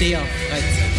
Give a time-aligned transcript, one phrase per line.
[0.00, 0.90] der Freizeit.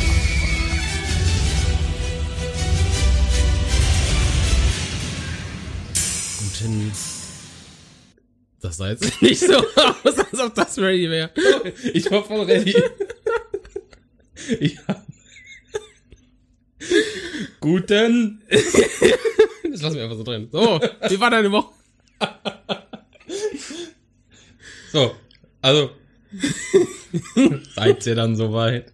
[6.38, 6.92] Guten.
[8.62, 11.32] Das sah jetzt nicht so aus, als ob das ready wäre.
[11.94, 12.76] Ich war voll ready.
[14.60, 15.04] Ich hab...
[17.60, 18.44] Guten.
[18.50, 20.48] Das lassen wir einfach so drin.
[20.52, 20.80] So,
[21.10, 21.74] wie war deine Woche?
[24.92, 25.16] So,
[25.62, 26.01] also.
[27.76, 28.92] Seid ihr dann soweit?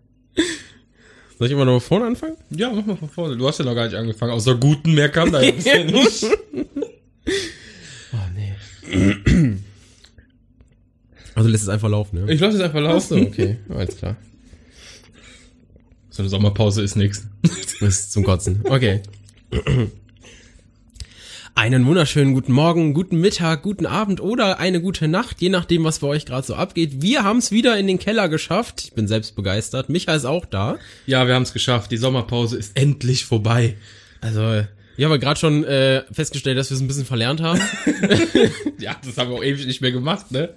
[1.38, 2.36] Soll ich immer noch vorne anfangen?
[2.50, 3.38] Ja, mach mal von vorne.
[3.38, 4.32] Du hast ja noch gar nicht angefangen.
[4.32, 6.26] Außer guten, mehr kam da jetzt ja nicht.
[8.14, 9.56] Oh, nee.
[11.36, 12.34] Also lässt es einfach laufen, ne?
[12.34, 13.28] Ich lasse es einfach laufen.
[13.28, 13.58] okay.
[13.70, 14.16] Alles klar.
[16.10, 17.28] So eine Sommerpause ist nix.
[17.80, 18.62] Das ist zum Kotzen.
[18.64, 19.04] Okay.
[21.58, 25.98] Einen wunderschönen guten Morgen, guten Mittag, guten Abend oder eine gute Nacht, je nachdem, was
[25.98, 27.02] bei euch gerade so abgeht.
[27.02, 28.84] Wir haben es wieder in den Keller geschafft.
[28.84, 29.90] Ich bin selbst begeistert.
[29.90, 30.78] Micha ist auch da.
[31.08, 31.90] Ja, wir haben es geschafft.
[31.90, 33.76] Die Sommerpause ist endlich vorbei.
[34.22, 34.66] Also,
[34.98, 37.60] ich habe gerade schon äh, festgestellt, dass wir es ein bisschen verlernt haben.
[38.80, 40.50] Ja, das haben wir auch ewig nicht mehr gemacht, ne?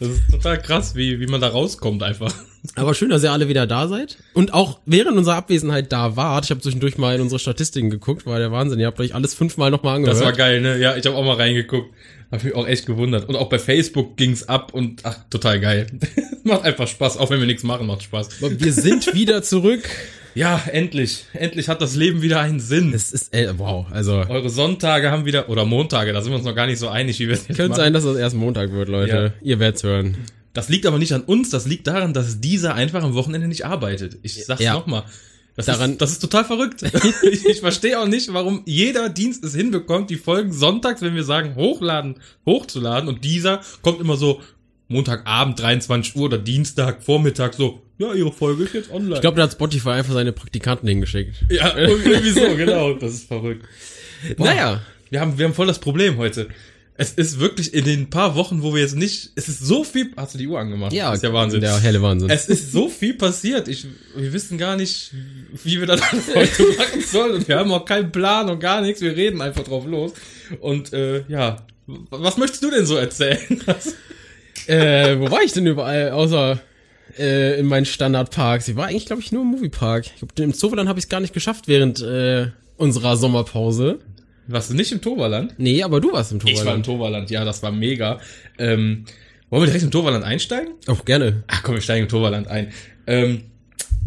[0.00, 2.34] Das ist total krass, wie, wie man da rauskommt einfach.
[2.76, 4.18] Aber schön, dass ihr alle wieder da seid.
[4.32, 6.46] Und auch während unserer Abwesenheit da wart.
[6.46, 8.80] Ich habe zwischendurch mal in unsere Statistiken geguckt, war der Wahnsinn.
[8.80, 10.16] Ihr habt euch alles fünfmal nochmal angehört.
[10.16, 10.78] Das war geil, ne?
[10.78, 11.94] Ja, ich habe auch mal reingeguckt.
[12.32, 13.28] Hab mich auch echt gewundert.
[13.28, 15.86] Und auch bei Facebook ging's ab und ach, total geil.
[16.42, 18.40] macht einfach Spaß, auch wenn wir nichts machen, macht Spaß.
[18.40, 19.88] Wir sind wieder zurück.
[20.34, 21.24] Ja, endlich.
[21.32, 22.92] Endlich hat das Leben wieder einen Sinn.
[22.92, 26.44] Es ist, äh, wow, also Eure Sonntage haben wieder, oder Montage, da sind wir uns
[26.44, 27.80] noch gar nicht so einig, wie wir es jetzt könnte machen.
[27.80, 29.32] sein, dass das erst Montag wird, Leute.
[29.42, 30.16] Ihr werdet's hören.
[30.52, 33.64] Das liegt aber nicht an uns, das liegt daran, dass dieser einfach am Wochenende nicht
[33.66, 34.18] arbeitet.
[34.22, 34.74] Ich sag's Ja.
[34.74, 35.04] nochmal.
[35.56, 36.82] Das, Daran- ist, das ist total verrückt.
[37.22, 41.22] ich ich verstehe auch nicht, warum jeder Dienst es hinbekommt, die Folgen sonntags, wenn wir
[41.22, 44.40] sagen, hochladen, hochzuladen und dieser kommt immer so
[44.88, 49.14] Montagabend, 23 Uhr oder Dienstag, Vormittag so, ja, ihre Folge ist jetzt online.
[49.14, 51.44] Ich glaube, da hat Spotify einfach seine Praktikanten hingeschickt.
[51.48, 52.94] ja, irgendwie so, genau.
[52.94, 53.64] Das ist verrückt.
[54.36, 54.46] Boah.
[54.46, 54.82] Naja.
[55.10, 56.48] Wir haben, wir haben voll das Problem heute.
[56.96, 60.12] Es ist wirklich in den paar Wochen, wo wir jetzt nicht, es ist so viel,
[60.16, 60.92] hast du die Uhr angemacht?
[60.92, 61.60] Ja, das ist ja Wahnsinn.
[61.60, 62.30] Der helle Wahnsinn.
[62.30, 63.66] Es ist so viel passiert.
[63.66, 63.86] Ich,
[64.16, 65.12] wir wissen gar nicht,
[65.64, 66.00] wie wir das
[66.34, 67.34] heute machen sollen.
[67.34, 69.00] Und wir haben auch keinen Plan und gar nichts.
[69.00, 70.12] Wir reden einfach drauf los.
[70.60, 73.38] Und äh, ja, was möchtest du denn so erzählen?
[74.66, 76.60] äh, wo war ich denn überall, außer
[77.18, 78.68] äh, in meinen Standardparks?
[78.68, 80.06] Ich war eigentlich, glaube ich, nur im Moviepark.
[80.06, 84.00] Ich glaub, Im Zoverland habe ich es gar nicht geschafft während äh, unserer Sommerpause.
[84.46, 85.54] Warst du nicht im Toverland?
[85.58, 86.86] Nee, aber du warst im Ich war im Toverland.
[86.86, 88.20] Toverland, ja, das war mega.
[88.58, 89.04] Ähm,
[89.48, 90.74] wollen wir direkt im Toverland einsteigen?
[90.88, 91.44] Oh, gerne.
[91.46, 92.72] Ach komm, wir steigen im Toverland ein.
[93.06, 93.44] Ähm,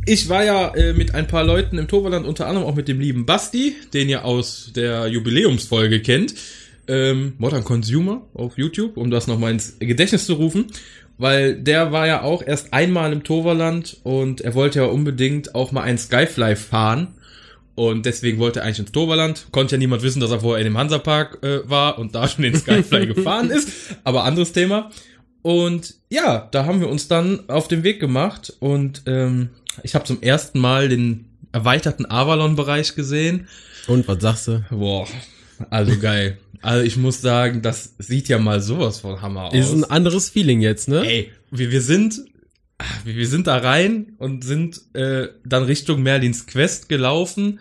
[0.06, 3.00] ich war ja äh, mit ein paar Leuten im Toverland, unter anderem auch mit dem
[3.00, 6.34] lieben Basti, den ihr aus der Jubiläumsfolge kennt.
[6.88, 10.68] Ähm, Modern Consumer auf YouTube, um das nochmal ins Gedächtnis zu rufen.
[11.18, 15.72] Weil der war ja auch erst einmal im Toverland und er wollte ja unbedingt auch
[15.72, 17.16] mal ein Skyfly fahren.
[17.74, 19.48] Und deswegen wollte er eigentlich ins Toverland.
[19.52, 22.44] Konnte ja niemand wissen, dass er vorher in dem Hansapark äh, war und da schon
[22.44, 23.70] den Skyfly gefahren ist.
[24.04, 24.92] Aber anderes Thema.
[25.42, 29.50] Und ja, da haben wir uns dann auf den Weg gemacht und ähm,
[29.84, 33.48] ich habe zum ersten Mal den erweiterten Avalon-Bereich gesehen.
[33.88, 34.66] Und was sagst du?
[34.70, 35.08] Boah,
[35.70, 36.38] also geil.
[36.62, 39.54] Also ich muss sagen, das sieht ja mal sowas von Hammer aus.
[39.54, 41.06] Ist ein anderes Feeling jetzt, ne?
[41.06, 42.22] Ey, wir, wir sind
[43.04, 47.60] wir wir sind da rein und sind äh, dann Richtung Merlins Quest gelaufen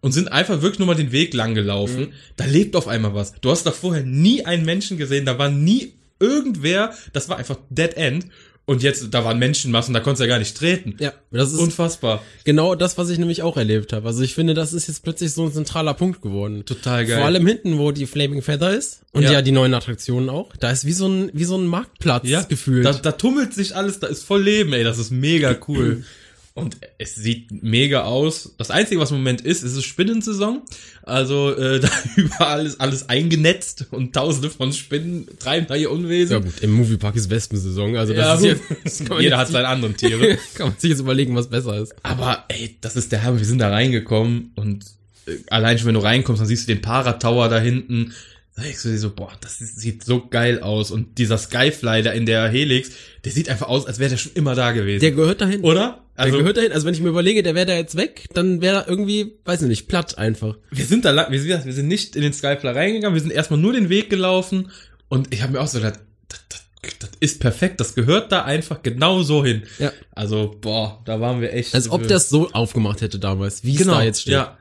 [0.00, 2.00] und sind einfach wirklich nur mal den Weg lang gelaufen.
[2.00, 2.12] Mhm.
[2.36, 3.32] Da lebt auf einmal was.
[3.40, 7.58] Du hast da vorher nie einen Menschen gesehen, da war nie irgendwer, das war einfach
[7.70, 8.26] Dead End.
[8.68, 10.94] Und jetzt, da waren Menschenmassen, da konntest du ja gar nicht treten.
[10.98, 12.22] Ja, das ist Unfassbar.
[12.44, 14.06] genau das, was ich nämlich auch erlebt habe.
[14.06, 16.66] Also ich finde, das ist jetzt plötzlich so ein zentraler Punkt geworden.
[16.66, 17.16] Total geil.
[17.16, 19.42] Vor allem hinten, wo die Flaming Feather ist und ja, Ja.
[19.42, 20.54] die neuen Attraktionen auch.
[20.60, 22.84] Da ist wie so ein wie so ein Marktplatz ja, gefühlt.
[22.84, 26.04] Da, da tummelt sich alles, da ist voll Leben, ey, das ist mega cool.
[26.58, 28.54] Und es sieht mega aus.
[28.58, 30.62] Das Einzige, was im Moment ist, ist es Spinnensaison.
[31.02, 36.32] Also äh, da überall ist alles eingenetzt und tausende von Spinnen treiben da ihr Unwesen.
[36.32, 38.76] ja gut, im Moviepark ist Wespensaison, also das Ja, ist gut.
[38.84, 40.38] jetzt, das Jeder hat seine anderen Tiere.
[40.54, 41.94] kann man sich jetzt überlegen, was besser ist.
[42.02, 43.38] Aber ey, das ist der Hammer.
[43.38, 44.84] Wir sind da reingekommen und
[45.26, 48.12] äh, allein schon, wenn du reinkommst, dann siehst du den Para-Tower da hinten.
[48.58, 50.90] Da denkst du dir so, boah, das sieht so geil aus.
[50.90, 52.90] Und dieser Skyfly da in der Helix,
[53.24, 54.98] der sieht einfach aus, als wäre der schon immer da gewesen.
[55.00, 55.60] Der gehört dahin.
[55.60, 56.02] Oder?
[56.16, 56.72] der gehört dahin.
[56.72, 59.62] Also wenn ich mir überlege, der wäre da jetzt weg, dann wäre er irgendwie, weiß
[59.62, 60.56] ich nicht, platt einfach.
[60.72, 63.30] wir sind da lang, wir sind, wir sind nicht in den Skyfly reingegangen, wir sind
[63.30, 64.72] erstmal nur den Weg gelaufen
[65.08, 68.42] und ich habe mir auch so gedacht, das, das, das ist perfekt, das gehört da
[68.42, 69.62] einfach genau so hin.
[69.78, 69.92] Ja.
[70.10, 71.76] Also, boah, da waren wir echt.
[71.76, 74.34] Als ob das so aufgemacht hätte damals, wie es da jetzt steht.
[74.34, 74.58] Genau, Ja.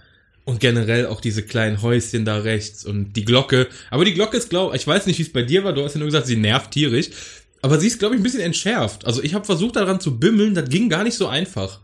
[0.48, 3.68] Und generell auch diese kleinen Häuschen da rechts und die Glocke.
[3.92, 5.74] Aber die Glocke ist, glaube ich, weiß nicht, wie es bei dir war.
[5.74, 7.10] Du hast ja nur gesagt, sie nervt tierisch.
[7.62, 9.06] Aber sie ist, glaube ich, ein bisschen entschärft.
[9.06, 11.82] Also ich habe versucht daran zu bimmeln, das ging gar nicht so einfach.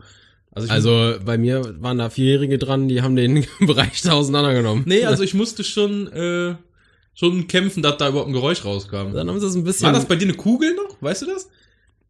[0.52, 4.84] Also, Also bei mir waren da Vierjährige dran, die haben den Bereich da auseinandergenommen.
[4.86, 6.54] nee, also ich musste schon, äh,
[7.14, 9.12] schon kämpfen, dass da überhaupt ein Geräusch rauskam.
[9.12, 9.84] Dann haben sie es ein bisschen.
[9.86, 10.96] War das bei dir eine Kugel noch?
[11.02, 11.50] Weißt du das?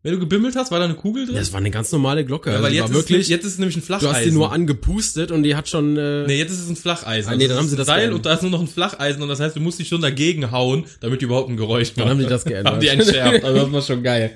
[0.05, 1.35] Wenn du gebimmelt hast, war da eine Kugel drin?
[1.35, 2.51] das war eine ganz normale Glocke.
[2.51, 3.29] Ja, also weil die jetzt, ist, wirklich.
[3.29, 4.11] jetzt ist es nämlich ein Flacheisen.
[4.11, 5.97] du hast die nur angepustet und die hat schon.
[5.97, 7.33] Äh, Nee, jetzt ist es ein Flacheisen.
[7.33, 8.17] Ah, nee, dann Also haben sie das Seil geändert.
[8.19, 10.53] und da ist nur noch ein Flacheisen und das heißt, du musst dich schon dagegen
[10.53, 12.01] hauen, damit die überhaupt ein Geräusch machen.
[12.01, 12.75] Dann haben die das geändert.
[12.75, 13.45] haben die entschärft.
[13.45, 14.33] Also das war schon geil.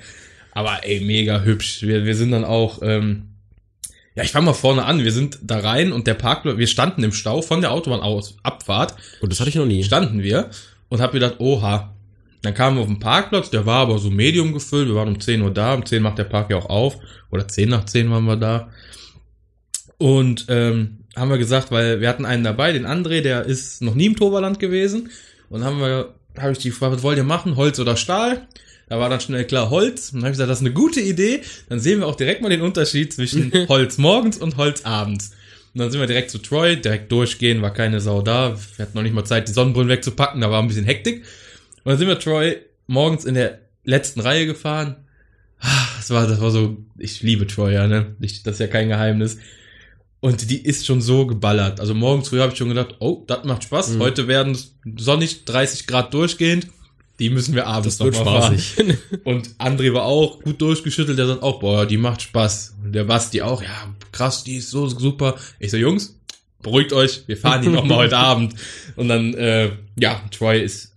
[0.52, 1.82] Aber ey, mega hübsch.
[1.82, 3.24] Wir, wir sind dann auch, ähm,
[4.16, 5.04] ja, ich fange mal vorne an.
[5.04, 8.36] Wir sind da rein und der Parkplatz, wir standen im Stau von der Autobahn aus,
[8.42, 9.84] Abfahrt, Und das hatte ich noch nie.
[9.84, 10.48] standen wir
[10.88, 11.94] und hab gedacht, oha.
[12.42, 14.88] Dann kamen wir auf den Parkplatz, der war aber so medium gefüllt.
[14.88, 16.96] Wir waren um 10 Uhr da, um 10 macht der Park ja auch auf.
[17.30, 18.68] Oder 10 nach 10 waren wir da.
[19.98, 23.94] Und ähm, haben wir gesagt, weil wir hatten einen dabei, den André, der ist noch
[23.94, 25.10] nie im Toverland gewesen.
[25.50, 28.46] Und haben wir, habe ich die gefragt, was wollt ihr machen, Holz oder Stahl?
[28.88, 30.10] Da war dann schnell klar Holz.
[30.10, 31.42] Und dann habe ich gesagt, das ist eine gute Idee.
[31.68, 35.32] Dann sehen wir auch direkt mal den Unterschied zwischen Holz morgens und Holz abends.
[35.74, 38.56] Und dann sind wir direkt zu Troy, direkt durchgehen, war keine Sau da.
[38.76, 41.24] Wir hatten noch nicht mal Zeit, die Sonnenbrillen wegzupacken, da war ein bisschen Hektik.
[41.84, 44.96] Und dann sind wir Troy morgens in der letzten Reihe gefahren.
[45.60, 48.14] Ah, Das war, das war so, ich liebe Troy, ja, ne?
[48.20, 49.38] Ich, das ist ja kein Geheimnis.
[50.20, 51.80] Und die ist schon so geballert.
[51.80, 53.90] Also morgens früh habe ich schon gedacht, oh, das macht Spaß.
[53.90, 54.00] Mhm.
[54.00, 56.66] Heute werden es sonnig 30 Grad durchgehend.
[57.20, 58.98] Die müssen wir abends Das wird noch mal fahren.
[59.24, 62.76] Und André war auch gut durchgeschüttelt, der sagt auch, boah, die macht Spaß.
[62.84, 65.36] Und der Basti auch, ja, krass, die ist so super.
[65.58, 66.16] Ich so, Jungs,
[66.62, 68.54] beruhigt euch, wir fahren die noch mal heute Abend.
[68.96, 70.96] Und dann, äh, ja, Troy ist,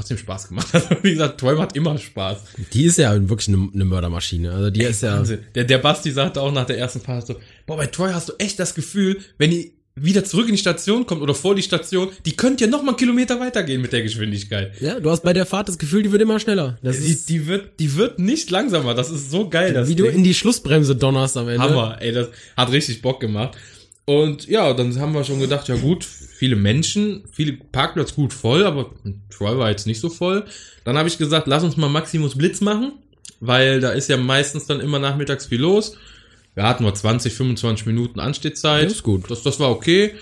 [0.00, 0.66] trotzdem Spaß gemacht.
[0.72, 2.38] Also, wie gesagt, Troy macht immer Spaß.
[2.72, 4.52] Die ist ja wirklich eine, eine Mördermaschine.
[4.52, 5.18] Also die ist ja.
[5.18, 5.40] Wahnsinn.
[5.54, 7.36] Der, der Basti sagte auch nach der ersten Fahrt so,
[7.66, 11.04] boah, bei Troy hast du echt das Gefühl, wenn die wieder zurück in die Station
[11.04, 14.02] kommt oder vor die Station, die könnte ja noch mal einen Kilometer weitergehen mit der
[14.02, 14.80] Geschwindigkeit.
[14.80, 16.78] Ja, du hast bei der Fahrt das Gefühl, die wird immer schneller.
[16.82, 18.94] Das Die, ist, die wird, die wird nicht langsamer.
[18.94, 19.74] Das ist so geil.
[19.74, 20.16] Das wie du Ding.
[20.16, 21.60] in die Schlussbremse donnerst am Ende.
[21.60, 23.58] Hammer, ey, das hat richtig Bock gemacht.
[24.10, 28.64] Und ja, dann haben wir schon gedacht, ja gut, viele Menschen, viele Parkplatz gut voll,
[28.64, 28.90] aber
[29.30, 30.46] Troy war jetzt nicht so voll.
[30.82, 32.94] Dann habe ich gesagt, lass uns mal Maximus Blitz machen,
[33.38, 35.96] weil da ist ja meistens dann immer nachmittags viel los.
[36.56, 38.86] Wir hatten nur 20, 25 Minuten Anstehzeit.
[38.86, 39.30] Das ist gut.
[39.30, 40.16] Das, das war okay.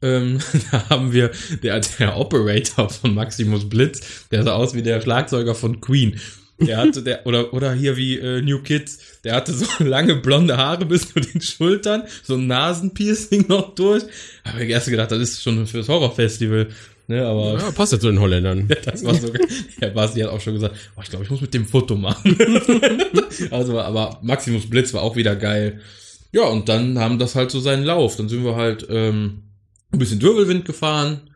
[0.00, 0.38] Ähm,
[0.70, 1.30] da haben wir,
[1.62, 6.18] der, der Operator von Maximus Blitz, der sah aus wie der Schlagzeuger von Queen.
[6.58, 10.56] Der hatte, der, oder, oder hier wie äh, New Kids, der hatte so lange blonde
[10.56, 14.04] Haare bis zu den Schultern, so ein Nasenpiercing noch durch.
[14.44, 16.68] Habe ich erst gedacht, das ist schon fürs Horrorfestival.
[17.08, 18.68] Ne, aber Ja, passt ja zu den Holländern.
[18.84, 19.32] das war so.
[19.80, 22.36] Der Basti hat auch schon gesagt, oh, ich glaube, ich muss mit dem Foto machen.
[23.50, 25.80] also, aber Maximus Blitz war auch wieder geil.
[26.32, 28.16] Ja, und dann haben das halt so seinen Lauf.
[28.16, 29.44] Dann sind wir halt ähm,
[29.92, 31.30] ein bisschen Wirbelwind gefahren.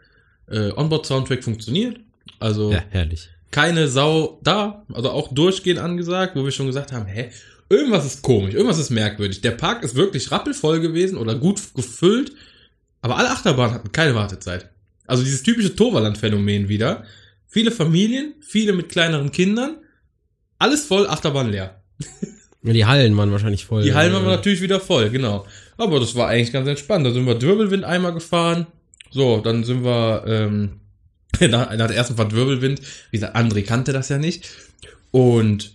[0.50, 2.00] Äh, Onboard-Soundtrack funktioniert.
[2.40, 3.28] Also Ja, herrlich.
[3.50, 4.84] Keine Sau da.
[4.92, 7.30] Also auch durchgehend angesagt, wo wir schon gesagt haben, hä,
[7.68, 9.40] irgendwas ist komisch, irgendwas ist merkwürdig.
[9.40, 12.32] Der Park ist wirklich rappelvoll gewesen oder gut gefüllt,
[13.02, 14.70] aber alle Achterbahnen hatten keine Wartezeit.
[15.06, 17.04] Also dieses typische Toverland-Phänomen wieder.
[17.48, 19.78] Viele Familien, viele mit kleineren Kindern,
[20.58, 21.82] alles voll, Achterbahn leer.
[22.62, 23.82] Ja, die Hallen waren wahrscheinlich voll.
[23.82, 25.46] Die Hallen waren Äh, natürlich wieder voll, genau.
[25.78, 27.06] Aber das war eigentlich ganz entspannt.
[27.06, 28.66] Da sind wir Wirbelwind einmal gefahren.
[29.10, 30.79] So, dann sind wir ähm,
[31.48, 32.80] nach, nach der ersten Fahrt Wirbelwind.
[33.10, 34.48] Wie gesagt, André kannte das ja nicht.
[35.10, 35.74] Und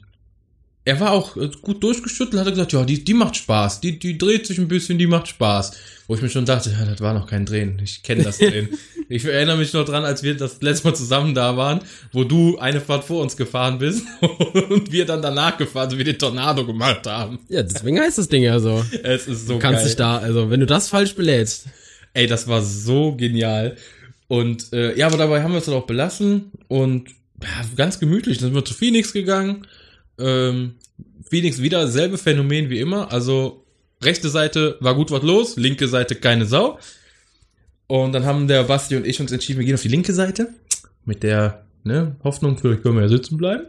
[0.88, 3.81] er war auch äh, gut durchgeschüttelt, hat er gesagt, ja, die, die macht Spaß.
[3.81, 5.72] Die, die dreht sich ein bisschen, die macht Spaß.
[6.07, 7.81] Wo ich mir schon dachte, ja, das war noch kein Drehen.
[7.84, 8.69] Ich kenne das Drehen.
[9.10, 11.79] ich erinnere mich noch dran, als wir das letzte Mal zusammen da waren,
[12.12, 14.03] wo du eine Fahrt vor uns gefahren bist
[14.69, 17.39] und wir dann danach gefahren sind, wie den Tornado gemacht haben.
[17.50, 18.86] Ja, deswegen heißt das Ding ja so.
[19.01, 19.88] Es ist so Du kannst geil.
[19.88, 21.65] dich da, also wenn du das falsch belädst.
[22.13, 23.75] Ey, das war so genial.
[24.27, 27.10] Und äh, ja, aber dabei haben wir es dann auch belassen und
[27.41, 28.38] ja, ganz gemütlich.
[28.39, 29.67] Dann sind wir zu Phoenix gegangen.
[30.17, 30.75] Ähm,
[31.29, 33.12] Phoenix wieder selbe Phänomen wie immer.
[33.12, 33.65] Also
[34.01, 36.79] rechte Seite war gut was los, linke Seite keine Sau.
[37.88, 40.50] Und dann haben der Basti und ich uns entschieden, wir gehen auf die linke Seite.
[41.03, 43.65] Mit der ne, Hoffnung, vielleicht können wir ja sitzen bleiben.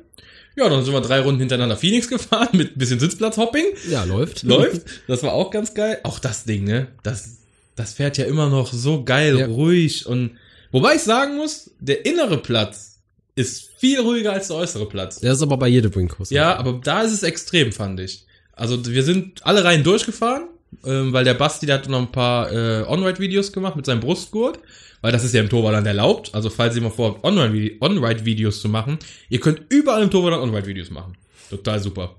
[0.56, 4.42] Ja, dann sind wir drei Runden hintereinander Phoenix gefahren mit ein bisschen Sitzplatzhopping Ja, läuft.
[4.42, 4.86] läuft.
[5.06, 5.98] Das war auch ganz geil.
[6.02, 6.88] Auch das Ding, ne?
[7.02, 7.40] Das,
[7.74, 9.46] das fährt ja immer noch so geil, Ja.
[9.46, 10.30] ruhig und
[10.72, 13.00] wobei ich sagen muss, der innere Platz
[13.34, 15.20] ist viel ruhiger als der äußere Platz.
[15.20, 16.30] Das ist aber bei jedem Wingkurs.
[16.30, 18.24] Ja, aber da ist es extrem, fand ich.
[18.52, 20.44] Also wir sind alle Reihen durchgefahren,
[20.84, 24.58] ähm, weil der Basti, der hat noch ein paar äh, On-Ride-Videos gemacht mit seinem Brustgurt,
[25.02, 26.34] weil das ist ja im Torwaland erlaubt.
[26.34, 30.90] Also falls ihr mal vorhabt, On-Ride- On-Ride-Videos zu machen, ihr könnt überall im Torwaland On-Ride-Videos
[30.90, 31.18] machen.
[31.50, 32.16] Total super.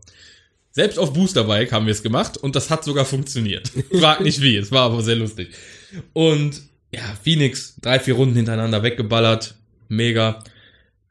[0.72, 3.72] Selbst auf Boosterbike haben wir es gemacht und das hat sogar funktioniert.
[4.00, 5.50] Frag nicht wie, es war aber sehr lustig.
[6.14, 6.62] Und
[6.92, 9.56] ja, Phoenix, drei, vier Runden hintereinander weggeballert.
[9.90, 10.44] Mega.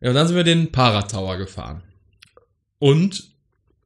[0.01, 1.83] Ja, und dann sind wir den Paratower gefahren.
[2.79, 3.31] Und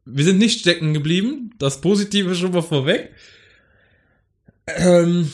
[0.05, 1.55] wir sind nicht stecken geblieben.
[1.59, 3.15] Das Positive schon mal vorweg.
[4.67, 5.33] Ähm,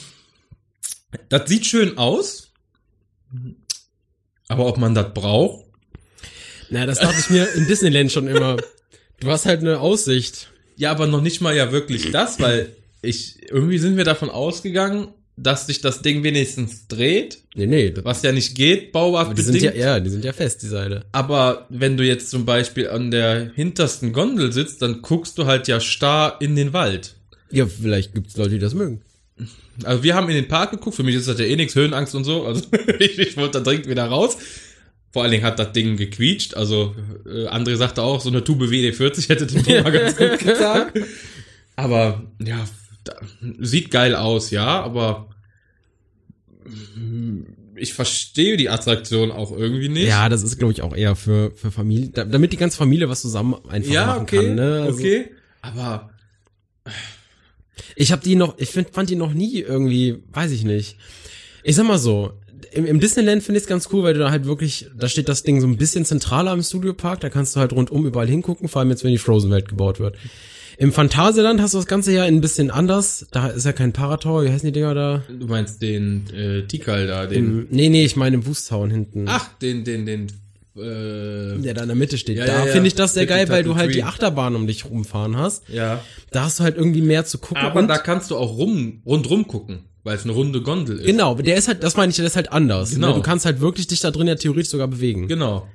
[1.29, 2.53] das sieht schön aus.
[4.49, 5.67] Aber ob man das braucht?
[6.69, 8.57] Na, das dachte ich mir in Disneyland schon immer.
[9.21, 10.51] Du hast halt eine Aussicht.
[10.77, 15.09] Ja, aber noch nicht mal ja wirklich das, weil ich, irgendwie sind wir davon ausgegangen,
[15.37, 17.95] dass sich das Ding wenigstens dreht, Nee, nee.
[18.03, 21.07] Was ja nicht geht, die sind ja, ja, die sind ja fest, die Seile.
[21.13, 25.67] Aber wenn du jetzt zum Beispiel an der hintersten Gondel sitzt, dann guckst du halt
[25.67, 27.15] ja starr in den Wald.
[27.51, 29.01] Ja, vielleicht gibt's Leute, die das mögen.
[29.85, 32.15] Also wir haben in den Park geguckt, für mich ist das ja eh nix, Höhenangst
[32.15, 32.63] und so, also
[32.99, 34.37] ich, ich wollte da dringend wieder raus.
[35.13, 38.65] Vor allen Dingen hat das Ding gequietscht, also äh, André sagte auch, so eine Tube
[38.65, 40.89] WD-40 hätte dem Thema ganz gut getan.
[41.77, 42.67] Aber ja,
[43.59, 45.29] sieht geil aus, ja, aber
[47.77, 50.09] ich verstehe die Attraktion auch irgendwie nicht.
[50.09, 53.09] Ja, das ist, glaube ich, auch eher für, für Familie, da, damit die ganze Familie
[53.09, 54.55] was zusammen einfach ja machen okay, kann.
[54.55, 54.83] Ne?
[54.83, 55.31] Also, okay,
[55.63, 56.11] aber
[57.97, 60.97] Ich habe die noch, ich find, fand die noch nie irgendwie, weiß ich nicht.
[61.63, 62.33] Ich sag mal so,
[62.73, 65.29] im, im Disneyland finde ich es ganz cool, weil du da halt wirklich, da steht
[65.29, 68.69] das Ding so ein bisschen zentraler im Studiopark, da kannst du halt rundum überall hingucken,
[68.69, 70.17] vor allem jetzt, wenn die Frozen-Welt gebaut wird.
[70.79, 74.45] Im Phantasialand hast du das Ganze ja ein bisschen anders, da ist ja kein Parator,
[74.45, 75.23] wie heißen die Dinger da?
[75.29, 79.25] du meinst den äh, Tikal da, den Im, nee, nee, ich meine im Boost-Town hinten.
[79.27, 80.27] Ach, den, den, den,
[80.77, 82.37] äh, Der da in der Mitte steht.
[82.37, 84.03] Ja, da ja, finde ich das sehr geil, weil du halt die.
[84.03, 85.69] Achterbahn um dich rumfahren hast.
[85.69, 86.03] ja.
[86.31, 87.63] Da hast du halt irgendwie mehr zu gucken.
[87.65, 91.07] Aber da kannst du auch rum, rundrum gucken, weil es eine runde Gondel ist.
[91.07, 92.91] Genau, der ist halt, das meine ich, der ist halt anders.
[92.91, 93.09] Genau.
[93.09, 93.15] Ne?
[93.15, 95.29] Du kannst halt wirklich dich da drin ja theoretisch sogar bewegen.
[95.29, 95.67] Genau.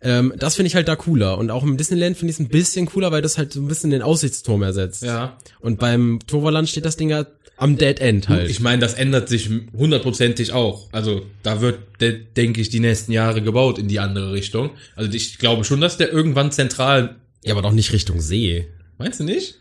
[0.00, 1.38] Ähm, das finde ich halt da cooler.
[1.38, 3.68] Und auch im Disneyland finde ich es ein bisschen cooler, weil das halt so ein
[3.68, 5.02] bisschen den Aussichtsturm ersetzt.
[5.02, 5.36] Ja.
[5.60, 7.26] Und beim Toverland steht das Ding ja
[7.56, 8.48] am Dead End halt.
[8.50, 10.88] Ich meine, das ändert sich hundertprozentig auch.
[10.92, 14.70] Also da wird, de- denke ich, die nächsten Jahre gebaut in die andere Richtung.
[14.94, 17.16] Also ich glaube schon, dass der irgendwann zentral.
[17.42, 18.68] ja, aber doch nicht Richtung See.
[18.98, 19.56] Meinst du nicht?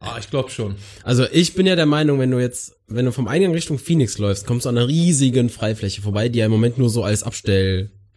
[0.00, 0.76] Ah, ich glaube schon.
[1.02, 4.18] Also ich bin ja der Meinung, wenn du jetzt, wenn du vom Eingang Richtung Phoenix
[4.18, 7.22] läufst, kommst du an einer riesigen Freifläche vorbei, die ja im Moment nur so als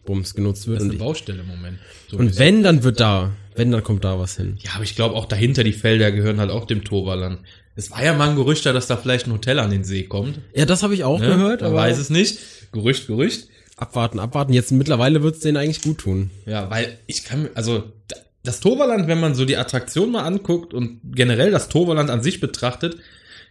[0.02, 0.78] Abstellbums genutzt wird.
[0.78, 1.78] Das ist eine Baustelle im Moment.
[2.10, 4.56] So und wenn, dann wird da, wenn, dann kommt da was hin.
[4.62, 7.40] ja, aber ich glaube auch dahinter die Felder gehören halt auch dem Toverland.
[7.74, 10.02] Es war ja mal ein Gerücht, da, dass da vielleicht ein Hotel an den See
[10.04, 10.38] kommt.
[10.54, 11.26] Ja, das habe ich auch Ne?
[11.28, 12.38] gehört, Man aber weiß es nicht.
[12.72, 13.48] Gerücht, Gerücht.
[13.76, 14.52] abwarten, abwarten.
[14.52, 16.30] Jetzt mittlerweile wird's denen eigentlich gut tun.
[16.46, 20.22] Ja, weil ich kann, mir- also da- das Toverland, wenn man so die Attraktion mal
[20.24, 22.96] anguckt und generell das Toverland an sich betrachtet,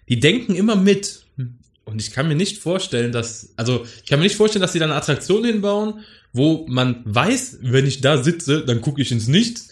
[0.10, 1.24] die denken immer mit.
[1.86, 4.80] Und ich kann mir nicht vorstellen, dass, also ich kann mir nicht vorstellen, dass sie
[4.80, 6.02] da eine Attraktion hinbauen,
[6.34, 9.70] wo man weiß, wenn ich da sitze, dann gucke ich ins Nichts.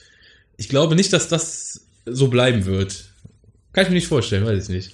[0.57, 3.05] Ich glaube nicht, dass das so bleiben wird.
[3.73, 4.91] Kann ich mir nicht vorstellen, weiß ich nicht.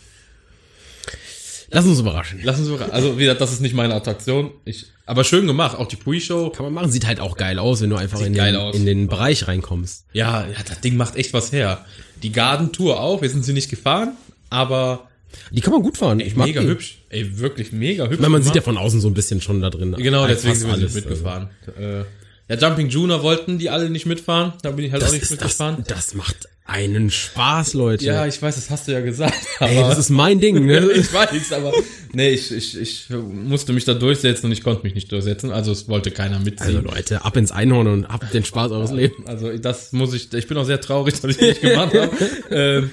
[1.71, 2.39] Lass uns überraschen.
[2.43, 2.93] Lass uns überraschen.
[2.93, 4.51] Also, wie gesagt, das ist nicht meine Attraktion.
[4.65, 5.77] Ich, aber schön gemacht.
[5.77, 6.51] Auch die Pre-Show.
[6.51, 6.91] Kann man machen.
[6.91, 10.05] Sieht halt auch geil aus, wenn du einfach in den, in den Bereich reinkommst.
[10.13, 11.83] Ja, ja, das Ding macht echt was her.
[12.21, 13.21] Die Garden-Tour auch.
[13.21, 14.15] Wir sind sie nicht gefahren,
[14.49, 15.09] aber
[15.51, 16.19] Die kann man gut fahren.
[16.19, 16.67] Ich mag mega die.
[16.67, 16.99] hübsch.
[17.09, 18.15] Ey, wirklich mega hübsch.
[18.15, 19.95] Ich meine, man sieht ja von außen so ein bisschen schon da drin.
[19.97, 21.49] Genau, deswegen sind wir nicht mitgefahren.
[21.79, 21.99] Äh,
[22.47, 24.53] ja, Jumping Junior wollten die alle nicht mitfahren.
[24.61, 25.83] Da bin ich halt Das, auch nicht ist, das, mitgefahren.
[25.87, 28.05] das macht einen Spaß, Leute.
[28.05, 29.35] ja, ich weiß, das hast du ja gesagt.
[29.59, 30.89] Aber Ey, das ist mein Ding, ne?
[30.95, 31.71] ich weiß, aber
[32.13, 35.51] nee, ich, ich, ich musste mich da durchsetzen und ich konnte mich nicht durchsetzen.
[35.51, 36.83] Also es wollte keiner Also mitziehen.
[36.83, 39.27] Leute, ab ins Einhorn und habt den Spaß eures Lebens.
[39.27, 42.11] Also das muss ich, ich bin auch sehr traurig, dass ich das nicht gemacht habe.
[42.51, 42.89] ähm,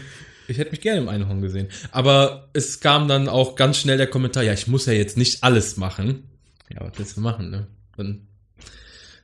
[0.48, 1.68] ich hätte mich gerne im Einhorn gesehen.
[1.90, 5.42] Aber es kam dann auch ganz schnell der Kommentar, ja, ich muss ja jetzt nicht
[5.44, 6.24] alles machen.
[6.72, 7.66] Ja, was willst du machen, ne?
[7.96, 8.26] Dann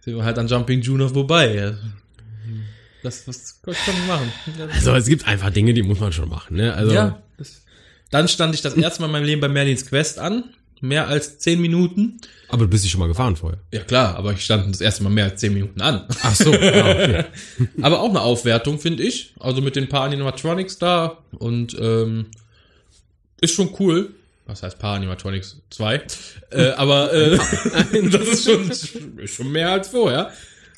[0.00, 1.54] sind wir halt an Jumping Junior vorbei.
[1.54, 1.78] Ja.
[3.02, 4.32] Das, was kann ich machen?
[4.72, 6.75] Also es gibt einfach Dinge, die muss man schon machen, ne?
[6.75, 7.22] Also Ja.
[7.37, 7.62] Das,
[8.10, 10.44] dann stand ich das erste Mal in meinem Leben bei Merlins Quest an.
[10.80, 12.20] Mehr als zehn Minuten.
[12.49, 13.58] aber du bist ja schon mal gefahren vorher.
[13.73, 16.04] Ja klar, aber ich stand das erste Mal mehr als zehn Minuten an.
[16.23, 17.25] Ach so, ja, okay.
[17.82, 19.35] Aber auch eine Aufwertung, finde ich.
[19.40, 22.26] Also mit den paar Animatronics da und ähm,
[23.40, 24.14] ist schon cool.
[24.47, 25.56] Was heißt paar Animatronics?
[25.70, 26.00] Zwei.
[26.50, 27.37] Äh, aber äh,
[28.11, 30.30] das ist schon, ist schon mehr als vorher.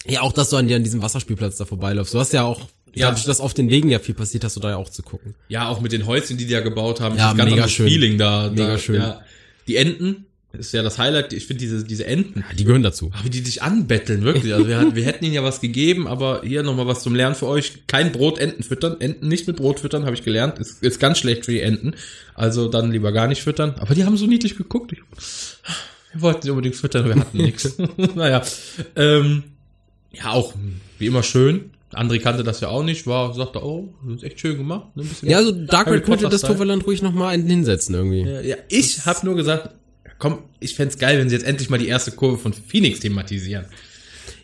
[0.07, 2.12] Ja, auch, dass du an dir an diesem Wasserspielplatz da vorbeiläufst.
[2.14, 3.09] Du hast ja auch, Ja.
[3.11, 5.35] dadurch, dass auf den Wegen ja viel passiert, hast du da ja auch zu gucken.
[5.49, 7.16] Ja, auch mit den Häuschen, die die ja gebaut haben.
[7.16, 7.87] Ja, ist ein ganz mega schön.
[7.87, 8.50] Feeling da.
[8.50, 8.97] Mega da, schön.
[8.97, 9.21] Ja.
[9.70, 11.32] Die Enten ist ja das Highlight.
[11.32, 12.40] Ich finde diese, diese Enten.
[12.40, 13.12] Ja, die gehören dazu.
[13.14, 14.52] Aber wie die dich anbetteln, wirklich.
[14.52, 17.46] Also wir, wir hätten ihnen ja was gegeben, aber hier nochmal was zum Lernen für
[17.46, 17.86] euch.
[17.86, 18.96] Kein Brot Enten füttern.
[18.98, 20.58] Enten nicht mit Brot füttern, habe ich gelernt.
[20.58, 21.94] Ist, ist ganz schlecht für die Enten.
[22.34, 23.76] Also dann lieber gar nicht füttern.
[23.78, 24.90] Aber die haben so niedlich geguckt.
[24.90, 24.98] Ich,
[26.14, 27.76] wir wollten sie unbedingt füttern, wir hatten nichts.
[28.16, 28.42] naja.
[28.96, 29.44] Ähm,
[30.10, 30.52] ja, auch
[30.98, 31.70] wie immer schön.
[31.92, 34.97] André kannte das ja auch nicht, war, sagte, oh, das ist echt schön gemacht.
[34.97, 36.42] Ne, Ja, also Dark Ride könnte das.
[36.42, 38.23] Toverland ruhig noch mal einen hinsetzen irgendwie.
[38.23, 39.70] Ja, ja, ich habe nur gesagt,
[40.18, 43.66] komm, ich fänd's geil, wenn sie jetzt endlich mal die erste Kurve von Phoenix thematisieren.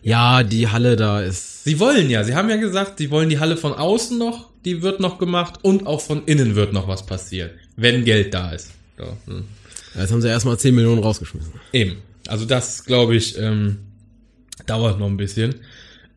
[0.02, 1.64] Ja, die Halle da ist.
[1.64, 4.82] Sie wollen ja, sie haben ja gesagt, sie wollen die Halle von außen noch, die
[4.82, 8.70] wird noch gemacht und auch von innen wird noch was passieren, wenn Geld da ist.
[8.96, 9.44] Da, hm.
[9.98, 11.52] Jetzt haben sie erstmal 10 Millionen rausgeschmissen.
[11.72, 11.96] Eben.
[12.26, 13.78] Also das, glaube ich, ähm,
[14.66, 15.56] dauert noch ein bisschen.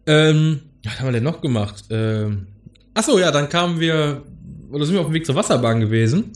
[0.06, 1.86] Ähm, was haben wir denn noch gemacht?
[1.90, 2.48] Ähm,
[2.94, 4.24] ach so, ja, dann kamen wir,
[4.72, 6.32] oder sind wir auf dem Weg zur Wasserbahn gewesen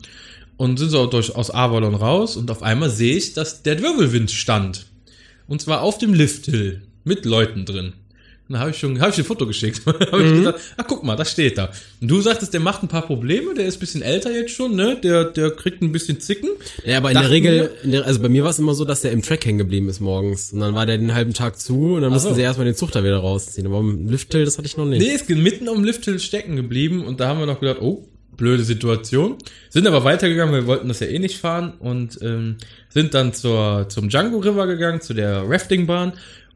[0.56, 4.30] und sind so durch, aus Avalon raus und auf einmal sehe ich, dass der Wirbelwind
[4.30, 4.86] stand.
[5.46, 7.92] Und zwar auf dem Lifthill mit Leuten drin.
[8.46, 9.80] Und da habe ich schon, habe ich dir ein Foto geschickt.
[9.86, 11.70] habe ich gesagt, ach guck mal, da steht da.
[12.00, 14.76] Und du sagtest, der macht ein paar Probleme, der ist ein bisschen älter jetzt schon,
[14.76, 14.98] ne?
[15.02, 16.50] Der, der kriegt ein bisschen Zicken.
[16.84, 18.84] Ja, aber in Dachten der Regel, in der, also bei mir war es immer so,
[18.84, 20.52] dass der im Track hängen geblieben ist morgens.
[20.52, 22.34] Und dann war der den halben Tag zu und dann mussten so.
[22.34, 23.66] sie erstmal den da wieder rausziehen.
[23.66, 25.00] Aber im Lifthill, das hatte ich noch nicht.
[25.00, 28.64] Nee, ist mitten am Lifthill stecken geblieben und da haben wir noch gedacht, oh, blöde
[28.64, 29.36] Situation.
[29.70, 32.56] Sind aber weitergegangen, wir wollten das ja eh nicht fahren und ähm,
[32.88, 36.12] sind dann zur, zum Django River gegangen, zu der Raftingbahn.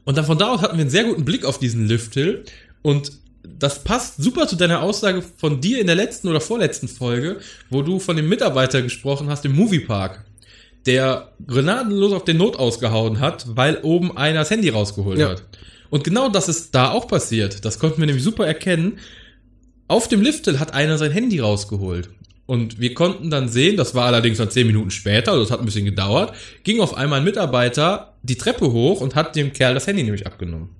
[0.08, 2.42] Und dann von da aus hatten wir einen sehr guten Blick auf diesen Lifthill
[2.80, 3.12] und
[3.46, 7.82] das passt super zu deiner Aussage von dir in der letzten oder vorletzten Folge, wo
[7.82, 10.24] du von dem Mitarbeiter gesprochen hast im Moviepark,
[10.86, 15.28] der grenadenlos auf den Not ausgehauen hat, weil oben einer das Handy rausgeholt Ja.
[15.28, 15.42] hat.
[15.90, 17.66] Und genau das ist da auch passiert.
[17.66, 19.00] Das konnten wir nämlich super erkennen.
[19.88, 22.08] Auf dem Lifthill hat einer sein Handy rausgeholt.
[22.48, 25.60] Und wir konnten dann sehen, das war allerdings dann zehn Minuten später, also das hat
[25.60, 26.32] ein bisschen gedauert,
[26.64, 30.26] ging auf einmal ein Mitarbeiter die Treppe hoch und hat dem Kerl das Handy nämlich
[30.26, 30.70] abgenommen.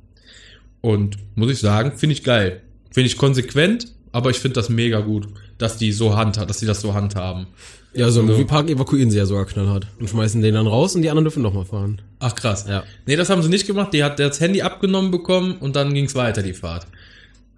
[0.80, 2.62] Und muss ich sagen, finde ich geil.
[2.90, 6.64] Finde ich konsequent, aber ich finde das mega gut, dass die so handhaben, dass die
[6.64, 7.48] das so handhaben.
[7.92, 9.88] Ja, so im Moviepark evakuieren sie ja sogar knallhart.
[10.00, 12.00] Und schmeißen den dann raus und die anderen dürfen noch mal fahren.
[12.18, 12.64] Ach krass.
[12.66, 12.84] Ja.
[13.04, 13.92] Nee, das haben sie nicht gemacht.
[13.92, 16.86] Die hat das Handy abgenommen bekommen und dann ging's weiter, die Fahrt.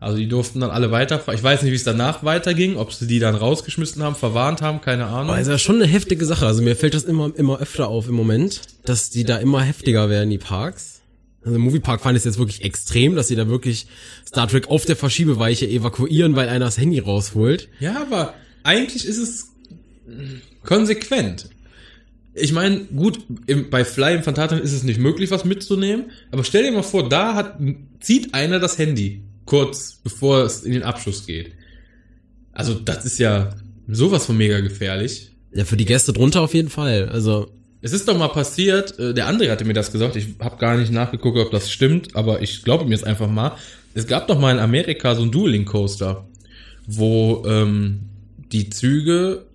[0.00, 1.36] Also die durften dann alle weiterfahren.
[1.36, 4.80] Ich weiß nicht, wie es danach weiterging, ob sie die dann rausgeschmissen haben, verwarnt haben,
[4.80, 5.28] keine Ahnung.
[5.28, 6.46] Aber ist ja schon eine heftige Sache.
[6.46, 10.08] Also mir fällt das immer, immer öfter auf im Moment, dass die da immer heftiger
[10.08, 11.02] werden, die Parks.
[11.44, 13.86] Also im Moviepark fand ich es jetzt wirklich extrem, dass sie da wirklich
[14.26, 17.68] Star Trek auf der Verschiebeweiche evakuieren, weil einer das Handy rausholt.
[17.78, 19.48] Ja, aber eigentlich ist es
[20.64, 21.50] konsequent.
[22.32, 26.44] Ich meine, gut, im, bei Fly im Phantaton ist es nicht möglich, was mitzunehmen, aber
[26.44, 27.58] stell dir mal vor, da hat,
[28.00, 31.54] zieht einer das Handy, kurz bevor es in den Abschuss geht.
[32.52, 33.50] Also, das ist ja
[33.88, 35.32] sowas von mega gefährlich.
[35.52, 37.08] Ja, für die Gäste drunter auf jeden Fall.
[37.08, 37.50] Also,
[37.82, 40.76] Es ist doch mal passiert, äh, der André hatte mir das gesagt, ich habe gar
[40.76, 43.56] nicht nachgeguckt, ob das stimmt, aber ich glaube mir jetzt einfach mal.
[43.92, 46.28] Es gab doch mal in Amerika so ein Dueling Coaster,
[46.86, 48.02] wo ähm,
[48.52, 49.46] die Züge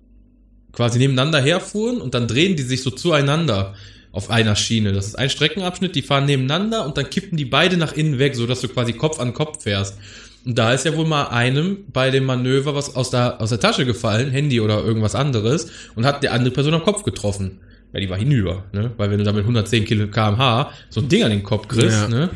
[0.72, 3.74] quasi nebeneinander herfuhren und dann drehen die sich so zueinander
[4.16, 4.92] auf einer Schiene.
[4.92, 8.34] Das ist ein Streckenabschnitt, die fahren nebeneinander und dann kippen die beide nach innen weg,
[8.34, 9.98] so dass du quasi Kopf an Kopf fährst.
[10.46, 13.60] Und da ist ja wohl mal einem bei dem Manöver was aus der, aus der
[13.60, 17.60] Tasche gefallen, Handy oder irgendwas anderes, und hat die andere Person am Kopf getroffen.
[17.92, 18.92] Ja, die war hinüber, ne?
[18.96, 21.98] Weil wenn du da mit 110 Kilo kmh so ein Ding an den Kopf kriegst,
[21.98, 22.08] Ja.
[22.08, 22.30] ne?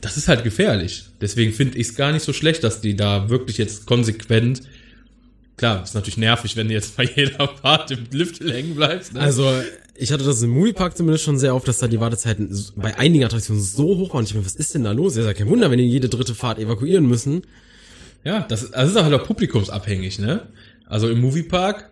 [0.00, 1.04] Das ist halt gefährlich.
[1.20, 4.62] Deswegen finde ich es gar nicht so schlecht, dass die da wirklich jetzt konsequent
[5.56, 9.14] Klar, ist natürlich nervig, wenn du jetzt bei jeder Fahrt im Lift hängen bleibst.
[9.14, 9.20] Ne?
[9.20, 9.50] also
[9.98, 13.24] ich hatte das im Moviepark zumindest schon sehr oft, dass da die Wartezeiten bei einigen
[13.24, 14.24] Attraktionen so hoch waren.
[14.24, 15.16] Ich meine, was ist denn da los?
[15.16, 17.42] Ist ja kein Wunder, wenn die jede dritte Fahrt evakuieren müssen.
[18.24, 20.48] Ja, das, das ist halt auch publikumsabhängig, ne?
[20.86, 21.90] Also im Moviepark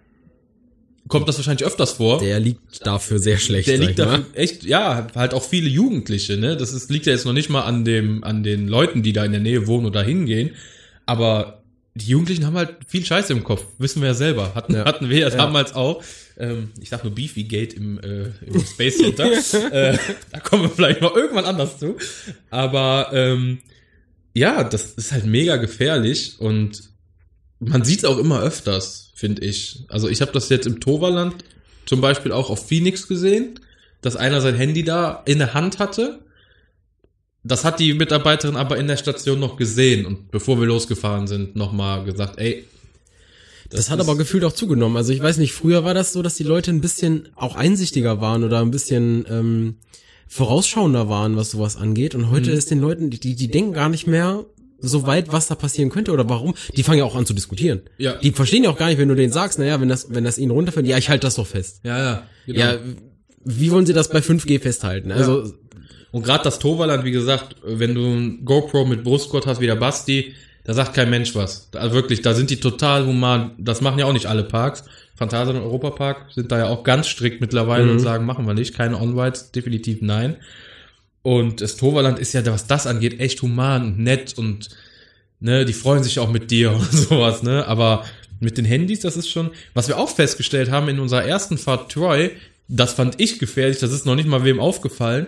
[1.08, 2.18] kommt das wahrscheinlich öfters vor.
[2.20, 3.68] Der liegt dafür sehr schlecht.
[3.68, 4.18] Der liegt ich mal.
[4.32, 6.56] da echt, ja, halt auch viele Jugendliche, ne?
[6.56, 9.24] Das ist, liegt ja jetzt noch nicht mal an dem, an den Leuten, die da
[9.24, 10.50] in der Nähe wohnen oder hingehen.
[11.06, 11.62] Aber
[11.94, 14.54] die Jugendlichen haben halt viel Scheiße im Kopf, wissen wir ja selber.
[14.54, 14.84] Hatten, Ja.
[14.86, 15.36] hatten wir ja Ja.
[15.36, 16.02] damals auch.
[16.36, 19.30] Ähm, ich sag nur Beefy Gate im, äh, im Space Center.
[19.72, 19.98] äh,
[20.32, 21.96] da kommen wir vielleicht mal irgendwann anders zu.
[22.50, 23.58] Aber ähm,
[24.34, 26.90] ja, das ist halt mega gefährlich und
[27.60, 29.84] man sieht es auch immer öfters, finde ich.
[29.88, 31.44] Also ich habe das jetzt im Toverland
[31.86, 33.60] zum Beispiel auch auf Phoenix gesehen,
[34.00, 36.20] dass einer sein Handy da in der Hand hatte.
[37.42, 41.56] Das hat die Mitarbeiterin aber in der Station noch gesehen und bevor wir losgefahren sind,
[41.56, 42.64] nochmal gesagt, ey.
[43.70, 44.96] Das, hat ist- aber gefühlt auch zugenommen.
[44.96, 48.20] Also ich weiß nicht, früher war das so, dass die Leute ein bisschen auch einsichtiger
[48.20, 49.76] waren oder ein bisschen ähm,
[50.28, 52.14] vorausschauender waren, was sowas angeht.
[52.14, 54.44] Und heute ist den Leuten, die, die denken gar nicht mehr
[54.80, 56.54] so weit, was da passieren könnte oder warum.
[56.76, 57.82] Die fangen ja auch an zu diskutieren.
[57.98, 58.16] Ja.
[58.16, 60.36] Die verstehen ja auch gar nicht, wenn du denen sagst, naja, wenn das, wenn das
[60.38, 61.80] ihnen runterfällt, ja, ich halte das doch fest.
[61.84, 62.22] Ja, ja.
[62.46, 62.58] Genau.
[62.60, 62.78] Ja,
[63.44, 65.12] wie wollen sie das bei 5G festhalten?
[65.12, 65.52] Also,
[66.10, 69.76] Und gerade das Toverland, wie gesagt, wenn du ein GoPro mit Brustgurt hast wie der
[69.76, 71.70] Basti, da sagt kein Mensch was.
[71.70, 73.52] Da, wirklich, da sind die total human.
[73.58, 74.84] Das machen ja auch nicht alle Parks.
[75.14, 78.74] Phantasialand und Europapark sind da ja auch ganz strikt mittlerweile und sagen, machen wir nicht.
[78.74, 80.36] Keine On-Rides, definitiv nein.
[81.22, 84.70] Und das Toverland ist ja, was das angeht, echt human und nett und
[85.40, 87.66] ne, die freuen sich auch mit dir und sowas, ne?
[87.66, 88.04] Aber
[88.40, 91.92] mit den Handys, das ist schon, was wir auch festgestellt haben in unserer ersten Fahrt
[91.92, 92.30] Troy,
[92.68, 95.26] das fand ich gefährlich, das ist noch nicht mal wem aufgefallen.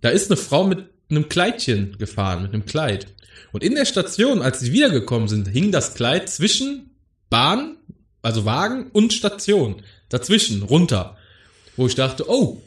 [0.00, 3.06] Da ist eine Frau mit einem Kleidchen gefahren, mit einem Kleid.
[3.52, 6.90] Und in der Station, als sie wiedergekommen sind, hing das Kleid zwischen
[7.30, 7.76] Bahn,
[8.22, 9.82] also Wagen und Station.
[10.08, 11.16] Dazwischen, runter.
[11.76, 12.60] wo ich dachte, oh,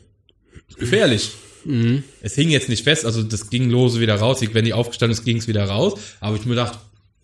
[0.78, 1.32] gefährlich.
[1.64, 2.04] Mhm.
[2.22, 4.42] Es hing jetzt nicht fest, also das ging lose wieder raus.
[4.42, 6.00] Wenn die aufgestanden ist, ging es wieder raus.
[6.20, 6.78] Aber ich mir dachte,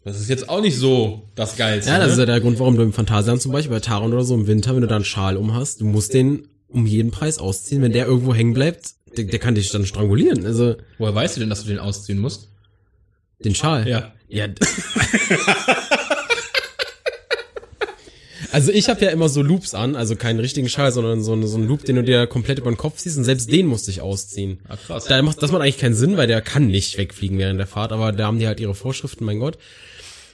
[0.03, 1.91] das ist jetzt auch nicht so das Geilste.
[1.91, 2.13] Ja, das ne?
[2.13, 4.47] ist ja der Grund, warum du im Phantasialand zum Beispiel bei Taron oder so im
[4.47, 7.81] Winter, wenn du da einen Schal um hast, du musst den um jeden Preis ausziehen.
[7.81, 10.45] Wenn der irgendwo hängen bleibt, der, der kann dich dann strangulieren.
[10.45, 12.50] Also Woher weißt du denn, dass du den ausziehen musst?
[13.45, 13.87] Den Schal.
[13.87, 14.13] Ja.
[14.27, 14.47] Ja.
[18.53, 21.47] Also ich habe ja immer so Loops an, also keinen richtigen Schal, sondern so, einen-
[21.47, 23.91] so einen Loop, den du dir komplett über den Kopf ziehst und selbst den musste
[23.91, 24.59] ich ausziehen.
[24.67, 25.05] Ah, krass.
[25.05, 27.93] Da macht, das macht eigentlich keinen Sinn, weil der kann nicht wegfliegen während der Fahrt,
[27.93, 29.57] aber da haben die halt ihre Vorschriften, mein Gott.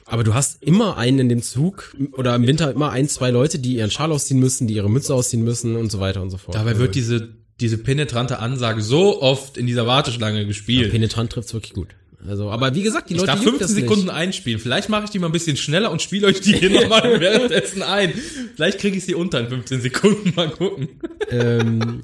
[0.04, 3.58] Aber du hast immer einen in dem Zug oder im Winter immer ein, zwei Leute,
[3.60, 6.38] die ihren Schal ausziehen müssen, die ihre Mütze ausziehen müssen und so weiter und so
[6.38, 6.56] fort.
[6.56, 7.28] Dabei Also wird diese,
[7.60, 10.90] diese penetrante Ansage so oft in dieser Warteschlange gespielt.
[10.90, 11.88] penetrant trifft's wirklich gut.
[12.26, 13.88] Also, aber wie gesagt, die Ich Leute darf juckt 15 das nicht.
[13.88, 14.58] Sekunden einspielen.
[14.58, 17.82] Vielleicht mache ich die mal ein bisschen schneller und spiele euch die hier nochmal währenddessen
[17.82, 18.12] ein.
[18.56, 20.32] Vielleicht kriege ich sie unter in 15 Sekunden.
[20.34, 20.88] Mal gucken.
[21.30, 22.02] ähm,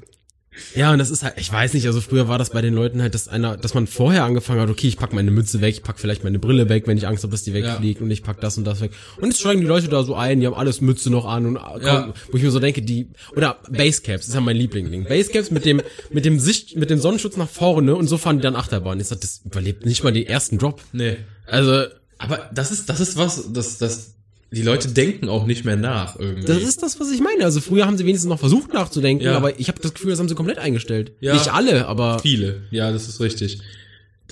[0.75, 3.01] ja, und das ist halt, ich weiß nicht, also früher war das bei den Leuten
[3.01, 5.83] halt, dass einer, dass man vorher angefangen hat, okay, ich pack meine Mütze weg, ich
[5.83, 8.39] pack vielleicht meine Brille weg, wenn ich Angst habe, dass die wegfliegt und ich pack
[8.41, 8.91] das und das weg.
[9.17, 11.55] Und jetzt steigen die Leute da so ein, die haben alles Mütze noch an und
[11.55, 12.13] kaum, Ja.
[12.31, 15.05] wo ich mir so denke, die oder Basecaps, das ist ja mein Lieblingsding.
[15.05, 18.43] Basecaps mit dem mit dem Sicht mit dem Sonnenschutz nach vorne und so fahren die
[18.43, 18.99] dann Achterbahn.
[18.99, 20.81] Ich sag, das überlebt nicht mal den ersten Drop.
[20.93, 21.17] Nee.
[21.47, 21.83] Also,
[22.17, 24.14] Aber das ist, das ist was, das, das,
[24.51, 26.45] die Leute denken auch nicht mehr nach irgendwie.
[26.47, 27.43] das ist das, was ich meine.
[27.43, 29.35] Also früher haben sie wenigstens noch versucht nachzudenken, Ja.
[29.35, 31.11] aber ich habe das Gefühl, das haben sie komplett eingestellt.
[31.19, 31.33] Ja.
[31.33, 33.59] Nicht alle, aber Viele, ja, das ist richtig.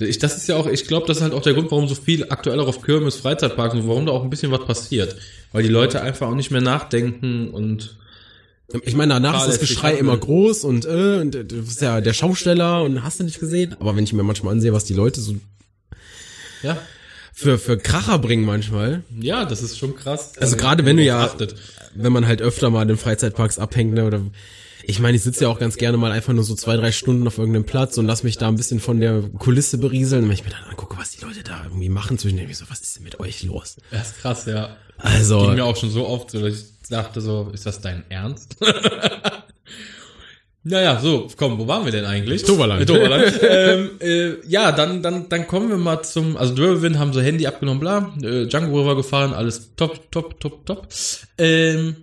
[0.00, 1.94] Ich, das ist ja auch, ich glaube, das ist halt auch der Grund, warum so
[1.94, 5.16] viel aktuell auch auf Kirmes, Freizeitparks und warum da auch ein bisschen was passiert.
[5.52, 7.96] Weil die Leute einfach auch nicht mehr nachdenken und
[8.82, 12.12] Ich meine, danach ist das Geschrei immer groß und, äh, und du bist ja der
[12.12, 13.76] Schausteller und hast du nicht gesehen.
[13.78, 15.36] Aber wenn ich mir manchmal ansehe, was die Leute so
[16.62, 16.78] ja,
[17.34, 19.02] für, für Kracher bringen manchmal.
[19.20, 20.32] ja, das ist schon krass.
[20.38, 21.56] Also gerade wenn du ja, Achtet.
[21.94, 24.20] wenn man halt öfter mal in den Freizeitparks abhängt, ne, oder
[24.86, 27.26] ich meine, ich sitze ja auch ganz gerne mal einfach nur so zwei, drei Stunden
[27.26, 30.24] auf irgendeinem Platz und lass mich da ein bisschen von der Kulisse berieseln.
[30.24, 32.58] Und wenn ich mir dann angucke, was die Leute da irgendwie machen, zwischen denke ich
[32.58, 33.76] so, was ist denn mit euch los?
[33.90, 34.76] Das ist krass, ja.
[34.98, 38.04] Also, Ging mir auch schon so oft so, dass ich dachte so, ist das dein
[38.10, 38.56] Ernst?
[40.66, 42.42] naja, so, komm, wo waren wir denn eigentlich?
[42.42, 42.86] Toverland.
[42.86, 43.38] Toverland.
[43.48, 47.46] ähm, äh, ja, dann, dann, dann kommen wir mal zum, also Whirlwind haben so Handy
[47.46, 50.88] abgenommen, bla, äh, Django River gefahren, alles top, top, top, top.
[51.36, 51.96] Ähm,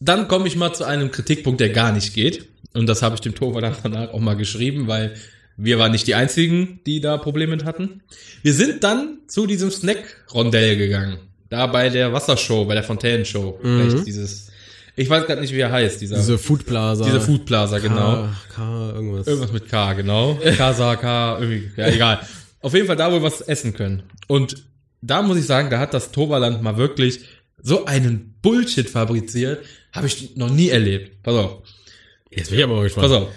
[0.00, 2.46] dann komme ich mal zu einem Kritikpunkt, der gar nicht geht.
[2.72, 5.14] Und das habe ich dem Toverland danach auch mal geschrieben, weil
[5.58, 8.00] wir waren nicht die einzigen, die da Probleme mit hatten.
[8.42, 11.18] Wir sind dann zu diesem Snack-Rondell gegangen.
[11.50, 13.60] Da bei der Wassershow, bei der Fontänenshow.
[13.62, 14.50] Rechts dieses,
[14.96, 17.04] ich weiß gerade nicht, wie er heißt, dieser, diese Food Plaza.
[17.04, 18.28] dieser Food Plaza, genau.
[18.48, 19.26] K, K, irgendwas.
[19.26, 20.38] Irgendwas mit K, genau.
[20.56, 22.20] Casa, K, irgendwie, ja, egal.
[22.60, 24.04] Auf jeden Fall da, wo wir was essen können.
[24.28, 24.64] Und
[25.02, 27.20] da muss ich sagen, da hat das Toverland mal wirklich
[27.60, 31.22] so einen Bullshit fabriziert, habe ich noch nie erlebt.
[31.22, 31.62] Pass auf.
[32.30, 33.08] Jetzt bin ich aber gespannt.
[33.08, 33.28] Pass auf.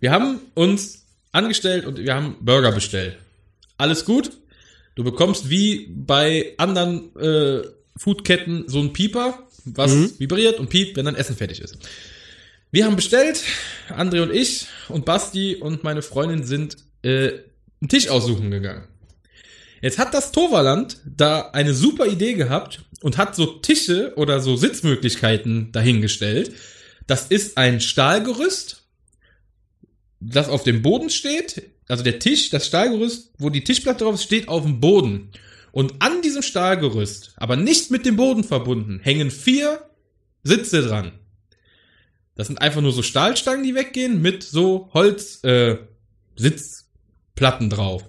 [0.00, 3.16] Wir haben uns angestellt und wir haben Burger bestellt.
[3.76, 4.30] Alles gut.
[4.94, 7.62] Du bekommst wie bei anderen äh,
[7.96, 11.76] Foodketten so einen Pieper, was vibriert und piept, wenn dein Essen fertig ist.
[12.70, 13.42] Wir haben bestellt,
[13.88, 17.30] André und ich und Basti und meine Freundin sind äh,
[17.80, 18.84] einen Tisch aussuchen gegangen.
[19.80, 24.56] Jetzt hat das Toverland da eine super Idee gehabt und hat so Tische oder so
[24.56, 26.52] Sitzmöglichkeiten dahingestellt.
[27.06, 28.82] Das ist ein Stahlgerüst,
[30.20, 31.62] das auf dem Boden steht.
[31.86, 35.30] Also der Tisch, das Stahlgerüst, wo die Tischplatte drauf ist, steht auf dem Boden.
[35.78, 39.88] Und an diesem Stahlgerüst, aber nicht mit dem Boden verbunden, hängen vier
[40.42, 41.12] Sitze dran.
[42.34, 45.76] Das sind einfach nur so Stahlstangen, die weggehen, mit so Holz äh,
[46.34, 48.02] drauf.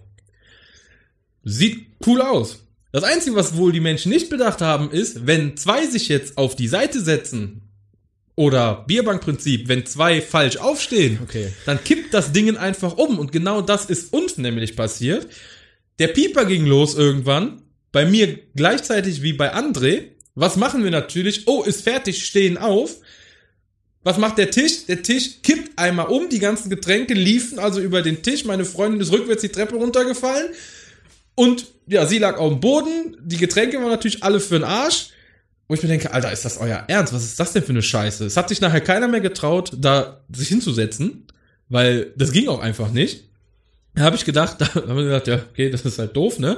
[1.43, 2.65] Sieht cool aus.
[2.91, 6.55] Das Einzige, was wohl die Menschen nicht bedacht haben, ist, wenn zwei sich jetzt auf
[6.55, 7.69] die Seite setzen
[8.35, 11.53] oder Bierbankprinzip, wenn zwei falsch aufstehen, Okay.
[11.67, 13.19] dann kippt das Ding einfach um.
[13.19, 15.27] Und genau das ist uns nämlich passiert.
[15.99, 20.05] Der Pieper ging los irgendwann, bei mir gleichzeitig wie bei André.
[20.35, 21.47] Was machen wir natürlich?
[21.47, 22.95] Oh, ist fertig, stehen auf.
[24.03, 24.85] Was macht der Tisch?
[24.85, 28.45] Der Tisch kippt einmal um, die ganzen Getränke liefen also über den Tisch.
[28.45, 30.49] Meine Freundin ist rückwärts die Treppe runtergefallen.
[31.35, 33.17] Und ja, sie lag auf dem Boden.
[33.21, 35.09] Die Getränke waren natürlich alle für den Arsch.
[35.67, 37.13] Wo ich mir denke, Alter, ist das euer Ernst?
[37.13, 38.25] Was ist das denn für eine Scheiße?
[38.25, 41.27] Es hat sich nachher keiner mehr getraut, da sich hinzusetzen,
[41.67, 43.28] weil das ging auch einfach nicht.
[43.95, 46.57] Da habe ich gedacht, da haben wir gedacht, ja, okay, das ist halt doof, ne?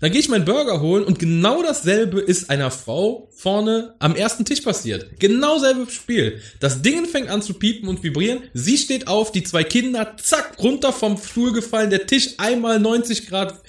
[0.00, 4.44] Dann gehe ich meinen Burger holen und genau dasselbe ist einer Frau vorne am ersten
[4.44, 5.20] Tisch passiert.
[5.20, 6.40] Genau selbe Spiel.
[6.58, 8.40] Das Ding fängt an zu piepen und vibrieren.
[8.52, 13.28] Sie steht auf, die zwei Kinder, zack, runter vom Stuhl gefallen, der Tisch einmal 90
[13.28, 13.62] Grad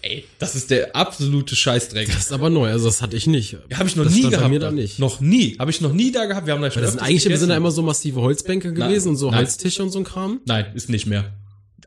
[0.00, 2.06] Ey, das ist der absolute Scheißdreck.
[2.06, 3.56] Das ist aber neu, also das hatte ich nicht.
[3.74, 4.52] Habe ich noch das nie stand bei gehabt.
[4.52, 4.98] mir da nicht.
[5.00, 5.56] Noch nie.
[5.58, 6.46] Habe ich noch nie da gehabt.
[6.46, 9.16] Wir haben da schon Das sind eigentlich sind da immer so massive Holzbänke gewesen und
[9.16, 9.40] so Nein.
[9.40, 10.40] Holztische und so ein Kram.
[10.44, 11.32] Nein, ist nicht mehr.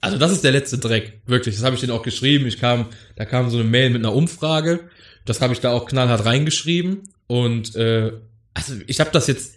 [0.02, 1.22] Also das ist der letzte Dreck.
[1.28, 2.48] Wirklich, das habe ich denen auch geschrieben.
[2.48, 4.82] Ich kam, da kam so eine Mail mit einer Umfrage.
[5.26, 7.04] Das habe ich da auch knallhart reingeschrieben.
[7.28, 8.12] Und äh,
[8.54, 9.56] also ich habe das jetzt.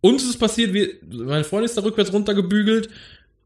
[0.00, 2.88] Uns ist es passiert, wie, meine Freundin ist da rückwärts runtergebügelt.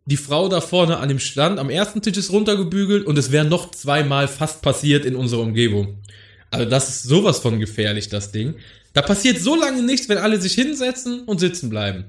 [0.07, 3.45] Die Frau da vorne an dem Stand am ersten Tisch ist runtergebügelt und es wäre
[3.45, 5.99] noch zweimal fast passiert in unserer Umgebung.
[6.51, 8.55] Also das ist sowas von gefährlich, das Ding.
[8.95, 12.07] Da passiert so lange nichts, wenn alle sich hinsetzen und sitzen bleiben.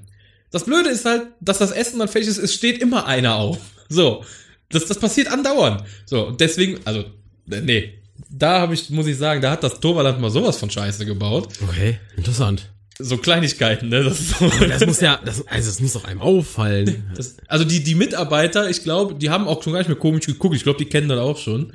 [0.50, 3.58] Das Blöde ist halt, dass das Essen dann fertig ist, es steht immer einer auf.
[3.90, 4.24] So.
[4.70, 5.82] Das, das passiert andauernd.
[6.06, 7.04] So, und deswegen, also,
[7.46, 7.94] nee.
[8.30, 11.48] Da habe ich, muss ich sagen, da hat das Torvaland mal sowas von Scheiße gebaut.
[11.62, 12.70] Okay, interessant.
[12.98, 14.04] So Kleinigkeiten, ne?
[14.04, 17.02] Das so, Das muss ja, das, also es muss doch einem auffallen.
[17.16, 20.26] das, also die, die Mitarbeiter, ich glaube, die haben auch schon gar nicht mehr komisch
[20.26, 20.54] geguckt.
[20.54, 21.72] Ich glaube, die kennen das auch schon.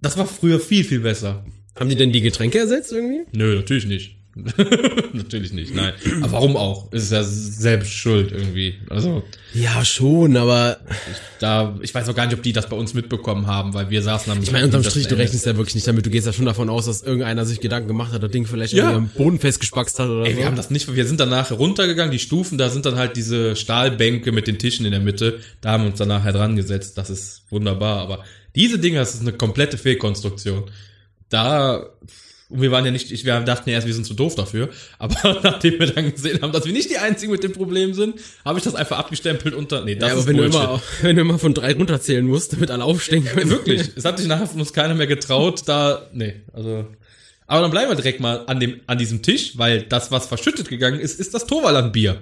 [0.00, 1.44] Das war früher viel, viel besser.
[1.78, 3.26] Haben die denn die Getränke ersetzt irgendwie?
[3.32, 4.16] Nö, natürlich nicht.
[5.12, 5.92] natürlich nicht, nein.
[6.22, 6.88] Aber warum auch?
[6.92, 8.74] Es ist ja selbst schuld irgendwie.
[8.90, 10.78] Also, Ja, schon, aber
[11.38, 14.02] da, ich weiß auch gar nicht, ob die das bei uns mitbekommen haben, weil wir
[14.02, 16.04] saßen am ich meine, unterm Strich, du rechnest ja wirklich nicht damit.
[16.04, 18.72] Du gehst ja schon davon aus, dass irgendeiner sich Gedanken gemacht hat, das Ding vielleicht
[18.72, 18.92] Ja.
[18.94, 20.38] am Boden festgespackst hat oder Ey, so.
[20.38, 23.54] wir haben das nicht, wir sind danach runtergegangen, die Stufen, da sind dann halt diese
[23.54, 26.98] Stahlbänke mit den Tischen in der Mitte, da haben wir uns dann nachher dran gesetzt,
[26.98, 28.24] das ist wunderbar, aber
[28.56, 30.64] diese Dinger, das ist eine komplette Fehlkonstruktion.
[31.28, 31.86] Da,
[32.54, 34.68] und wir waren ja nicht, ich, wir dachten ja erst, wir sind zu doof dafür,
[35.00, 38.14] aber nachdem wir dann gesehen haben, dass wir nicht die Einzigen mit dem Problem sind,
[38.44, 40.62] habe ich das einfach abgestempelt unter, nee, das ja, aber ist wenn du, Bullshit.
[40.62, 43.50] immer, wenn du immer von drei runterzählen musst, damit alle aufstehen können.
[43.50, 46.86] Wirklich, es hat sich nachher von uns keiner mehr getraut, da, nee, also.
[47.48, 50.68] Aber dann bleiben wir direkt mal an dem, an diesem Tisch, weil das, was verschüttet
[50.68, 52.18] gegangen ist, ist das Torvaland-Bier.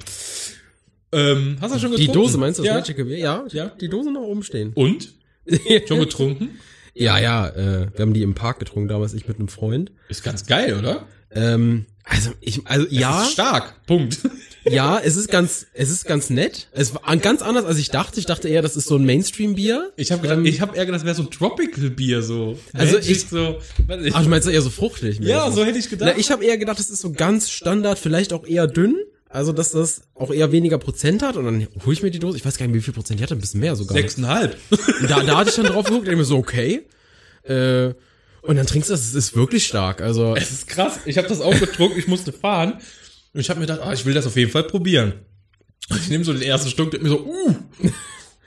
[1.12, 2.23] Ähm, hast du schon Die getrunken?
[2.23, 3.05] Dose meinst du, das ja.
[3.05, 3.18] Beer?
[3.18, 3.66] Ja, Ja.
[3.81, 4.73] die Dose noch oben stehen.
[4.75, 5.12] Und?
[5.88, 6.59] Schon getrunken?
[6.94, 9.92] Ja, ja, äh, wir haben die im Park getrunken, damals ich mit einem Freund.
[10.09, 11.07] Ist ganz geil, oder?
[11.35, 13.87] Ähm, also ich, also ja, Ist stark.
[13.87, 14.18] Punkt.
[14.64, 16.68] ja, es ist ganz, es ist ganz nett.
[16.72, 18.18] Es war ganz anders, als ich dachte.
[18.18, 19.92] Ich dachte eher, das ist so ein Mainstream-Bier.
[19.96, 22.59] Ich habe gedacht, Ähm, ich habe eher gedacht, das wäre so ein Tropical-Bier, so.
[22.72, 23.59] Also Magic, ich- so,
[24.02, 24.14] ich.
[24.14, 25.20] Ach, du meinst eher so fruchtig?
[25.20, 26.11] ja, so hätte ich gedacht.
[26.12, 28.96] Na, ich habe eher gedacht, das ist so ganz Standard, vielleicht auch eher dünn.
[29.33, 31.37] Also, dass das auch eher weniger Prozent hat.
[31.37, 32.37] Und dann hole ich mir die Dose.
[32.37, 33.35] Ich weiß gar nicht, wie viel Prozent die hatte.
[33.35, 33.97] Ein bisschen mehr sogar.
[33.97, 34.59] Sechseinhalb.
[35.09, 36.83] Da, da hatte ich dann drauf geguckt und ich mir so, okay.
[37.45, 37.95] Äh,
[38.42, 40.03] und dann trinkst du das, es ist wirklich stark.
[40.03, 41.01] Also, Es ist krass.
[41.07, 42.75] Ich habe das auch getrunken, ich musste fahren.
[43.33, 45.14] Und ich habe mir gedacht, ah, ich will das auf jeden Fall probieren.
[45.88, 47.57] Und ich nehme so den ersten Stück, denk mir so, uh,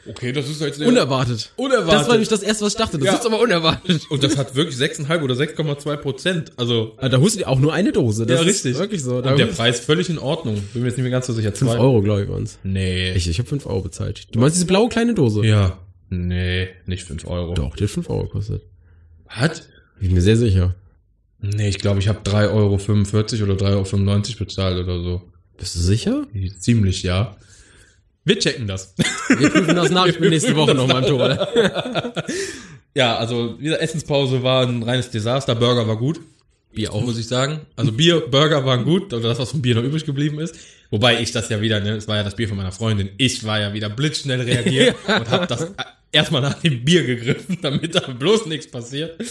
[0.08, 1.52] okay, das ist jetzt unerwartet.
[1.56, 1.94] Unerwartet.
[1.94, 2.98] Das war nämlich das erste, was ich dachte.
[2.98, 3.14] Das Ja.
[3.16, 4.02] ist aber unerwartet.
[4.10, 6.52] Und das hat wirklich 6,5 oder 6,2 Prozent.
[6.58, 8.26] Also, Ah, Da holst du dir auch nur eine Dose.
[8.26, 8.72] Das ja, richtig.
[8.74, 9.22] Ist wirklich so.
[9.22, 10.56] Da Und der Preis völlig in Ordnung.
[10.74, 11.52] Bin mir jetzt nicht mehr ganz so sicher.
[11.52, 12.60] 5 Zwei- Euro, glaube ich, uns.
[12.64, 13.14] Nee.
[13.14, 14.28] Ich, ich habe 5 Euro bezahlt.
[14.32, 15.46] Du meinst diese blaue kleine Dose?
[15.46, 15.78] ja.
[16.10, 17.56] Nee, nicht 5 Euro.
[17.56, 18.62] Doch, die hat 5 Euro gekostet.
[19.28, 19.64] Hat?
[20.00, 20.76] Bin ich mir sehr sicher.
[21.42, 25.22] Nee, ich glaube, ich habe 3,45 Euro oder 3,95 Euro bezahlt oder so.
[25.58, 26.24] Bist du sicher?
[26.60, 27.38] Ziemlich, ja.
[28.26, 28.96] Wir checken das.
[29.38, 30.08] Wir prüfen das nach.
[30.08, 31.48] Ich bin nächste Woche noch mal im Tor.
[32.96, 35.54] ja, also, diese Essenspause war ein reines Desaster.
[35.54, 36.20] Burger war gut.
[36.74, 37.02] Bier auch.
[37.02, 37.62] muss ich sagen.
[37.76, 40.56] Also Bier, Burger waren gut, oder das, was vom Bier noch übrig geblieben ist.
[40.96, 43.10] Wobei ich das ja wieder, ne, es war ja das Bier von meiner Freundin.
[43.18, 45.74] Ich war ja wieder blitzschnell reagiert und habe das
[46.10, 49.22] erstmal nach dem Bier gegriffen, damit da bloß nichts passiert.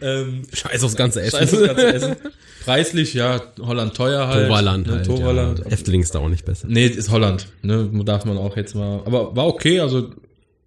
[0.00, 1.40] Ähm, Scheiß aufs ganze Essen.
[1.40, 2.16] scheiße, das ganze Essen.
[2.64, 4.46] Preislich, ja, Holland teuer halt.
[4.46, 5.06] Toverland ne, halt.
[5.06, 5.58] Toverland.
[5.58, 5.66] Ja.
[5.72, 6.68] Efteling ist da auch nicht besser.
[6.70, 9.02] Nee, ist Holland, ne, darf man auch jetzt mal.
[9.04, 10.12] Aber war okay, also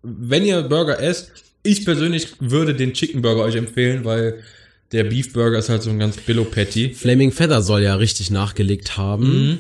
[0.04, 1.32] wenn ihr Burger esst,
[1.64, 4.44] ich persönlich würde den Chicken Burger euch empfehlen, weil
[4.92, 6.94] der Beef Burger ist halt so ein ganz Billo Patty.
[6.94, 9.60] Flaming Feather soll ja richtig nachgelegt haben.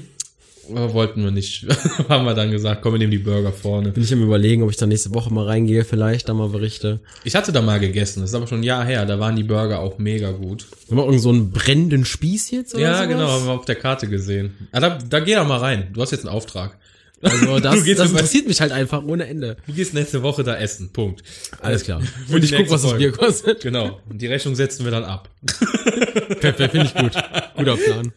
[0.69, 1.65] Aber wollten wir nicht.
[2.09, 3.91] Haben wir dann gesagt, komm, wir nehmen die Burger vorne.
[3.91, 6.99] Bin ich am überlegen, ob ich da nächste Woche mal reingehe, vielleicht da mal berichte.
[7.23, 9.43] Ich hatte da mal gegessen, das ist aber schon ein Jahr her, da waren die
[9.43, 10.65] Burger auch mega gut.
[10.89, 13.07] Haben wir irgend so einen brennenden Spieß jetzt oder Ja, sowas?
[13.09, 14.55] genau, haben wir auf der Karte gesehen.
[14.71, 15.87] Ah, da, da geh doch mal rein.
[15.93, 16.77] Du hast jetzt einen Auftrag.
[17.21, 19.57] Also das, das interessiert mich halt einfach ohne Ende.
[19.67, 20.91] Du gehst nächste Woche da essen.
[20.91, 21.23] Punkt.
[21.61, 22.01] Alles klar.
[22.29, 22.97] Und ich guck, was das.
[22.97, 23.61] Bier kostet.
[23.61, 23.99] Genau.
[24.09, 25.29] Und die Rechnung setzen wir dann ab.
[26.39, 27.11] Perfekt, finde ich gut.
[27.55, 28.11] Guter Plan.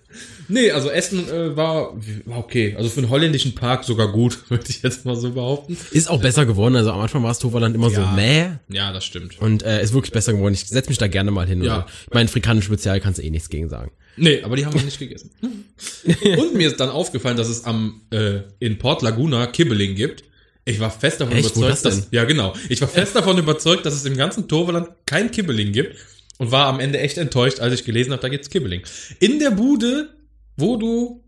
[0.48, 1.94] Nee, also Essen äh, war,
[2.26, 2.74] war okay.
[2.76, 5.76] Also für einen holländischen Park sogar gut, würde ich jetzt mal so behaupten.
[5.90, 6.76] Ist auch besser geworden.
[6.76, 8.12] Also am Anfang war es Toverland immer so Ja.
[8.12, 8.46] mäh.
[8.68, 9.40] Ja, das stimmt.
[9.40, 10.54] Und äh, ist wirklich besser geworden.
[10.54, 11.62] Ich setz mich da gerne mal hin.
[11.62, 11.86] Ja.
[12.12, 13.90] Meine, Frikanen Spezial kannst du eh nichts gegen sagen.
[14.16, 15.30] Nee, aber die haben wir nicht gegessen.
[16.38, 20.24] Und mir ist dann aufgefallen, dass es am äh, in Port Laguna Kibbeling gibt.
[20.64, 21.56] Ich war fest davon Echt?
[21.56, 22.54] Überzeugt, das dass ja genau.
[22.68, 25.96] Ich war fest davon überzeugt, dass es im ganzen Toverland kein Kibbeling gibt
[26.38, 28.82] und war am Ende echt enttäuscht, als ich gelesen habe, da gibt's Kibbeling.
[29.20, 30.10] In der Bude,
[30.56, 31.23] wo du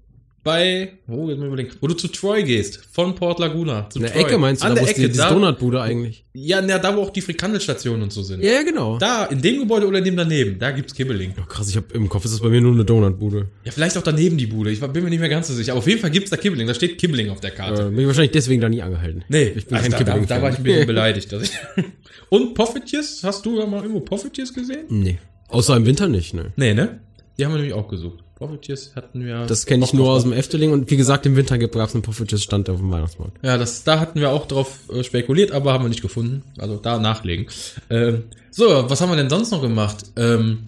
[0.47, 4.05] bei, wo, jetzt mal überlegen, wo du zu Troy gehst, von Port Laguna zu In
[4.05, 4.23] der Troy.
[4.23, 6.25] Ecke meinst du, An da der Ecke, die, diese da, Donutbude eigentlich?
[6.33, 8.43] ja, na, da wo auch die Frikandelstationen und so sind.
[8.43, 8.97] Ja, ja, genau.
[8.99, 11.35] Da, in dem Gebäude oder dem daneben, da gibt's Kibbeling.
[11.39, 13.49] Oh, krass, ich hab im Kopf ist das bei mir nur eine Donutbude.
[13.65, 14.71] Ja, vielleicht auch daneben die Bude.
[14.71, 15.73] Ich war- bin mir nicht mehr ganz so sicher.
[15.73, 16.67] Aber auf jeden Fall gibt's da Kibbeling.
[16.67, 17.83] Da steht Kibbeling auf der Karte.
[17.83, 19.25] Äh, bin ich wahrscheinlich deswegen da nie angehalten.
[19.29, 20.29] Nee, ich bin also kein da, da, Kibbeling.
[20.29, 21.33] da war ich ein bisschen beleidigt.
[21.33, 21.51] Dass ich
[22.29, 23.21] und Poffetiers?
[23.25, 24.85] Hast du da mal irgendwo Poffetiers gesehen?
[24.89, 25.19] Nee.
[25.49, 26.53] Außer im Winter nicht, ne.
[26.57, 27.01] Nee, ne?
[27.39, 28.25] Die haben wir nämlich auch gesucht.
[28.37, 29.47] Poffetiers hatten wir.
[29.47, 32.03] Das kenne ich nur aus dem Efteling und wie gesagt, im Winter gab es einen
[32.03, 33.39] Poffertjes Stand auf dem Weihnachtsmarkt.
[33.43, 36.43] Ja, das, da hatten wir auch drauf äh, spekuliert, aber haben wir nicht gefunden.
[36.59, 37.47] Also da nachlegen.
[37.89, 40.05] Ähm, so, was haben wir denn sonst noch gemacht?
[40.17, 40.65] Ähm,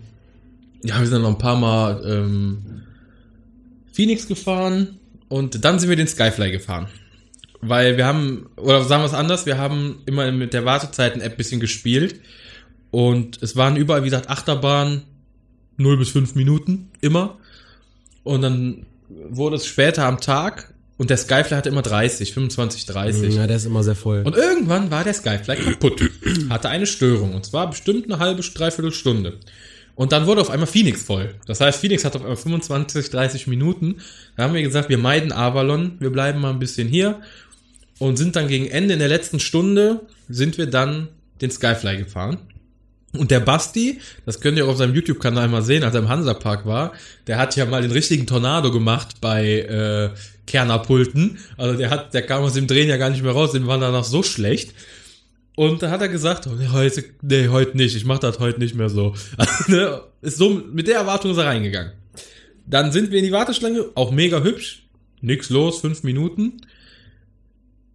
[0.82, 2.84] ja, wir sind noch ein paar Mal ähm,
[3.92, 6.88] Phoenix gefahren und dann sind wir den Skyfly gefahren.
[7.60, 11.60] Weil wir haben, oder sagen wir es anders, wir haben immer mit der Wartezeiten-App bisschen
[11.60, 12.20] gespielt
[12.90, 15.02] und es waren überall, wie gesagt, Achterbahn
[15.76, 17.36] 0 bis 5 Minuten, immer.
[18.28, 23.34] Und dann wurde es später am Tag und der Skyfly hatte immer 30, 25, 30.
[23.34, 24.20] Ja, der ist immer sehr voll.
[24.22, 26.02] Und irgendwann war der Skyfly kaputt.
[26.50, 27.34] Hatte eine Störung.
[27.34, 29.38] Und zwar bestimmt eine halbe, dreiviertel Stunde.
[29.94, 31.36] Und dann wurde auf einmal Phoenix voll.
[31.46, 34.02] Das heißt, Phoenix hat auf einmal 25, 30 Minuten.
[34.36, 37.22] Da haben wir gesagt, wir meiden Avalon, wir bleiben mal ein bisschen hier.
[37.98, 41.08] Und sind dann gegen Ende in der letzten Stunde, sind wir dann
[41.40, 42.36] den Skyfly gefahren.
[43.16, 46.08] Und der Basti, das könnt ihr auch auf seinem YouTube-Kanal mal sehen, als er im
[46.08, 46.92] Hansapark war,
[47.26, 50.10] der hat ja mal den richtigen Tornado gemacht bei äh,
[50.46, 51.38] Kernerpulten.
[51.56, 53.78] Also der hat, der kam aus dem Drehen ja gar nicht mehr raus, dem war
[53.78, 54.74] danach so schlecht.
[55.56, 58.60] Und da hat er gesagt, oh, nee, heute, nee, heute nicht, ich mach das heute
[58.60, 59.14] nicht mehr so.
[59.68, 61.92] Ne, ist so, mit der Erwartung ist er reingegangen.
[62.66, 64.84] Dann sind wir in die Warteschlange, auch mega hübsch,
[65.20, 66.60] nix los, fünf Minuten.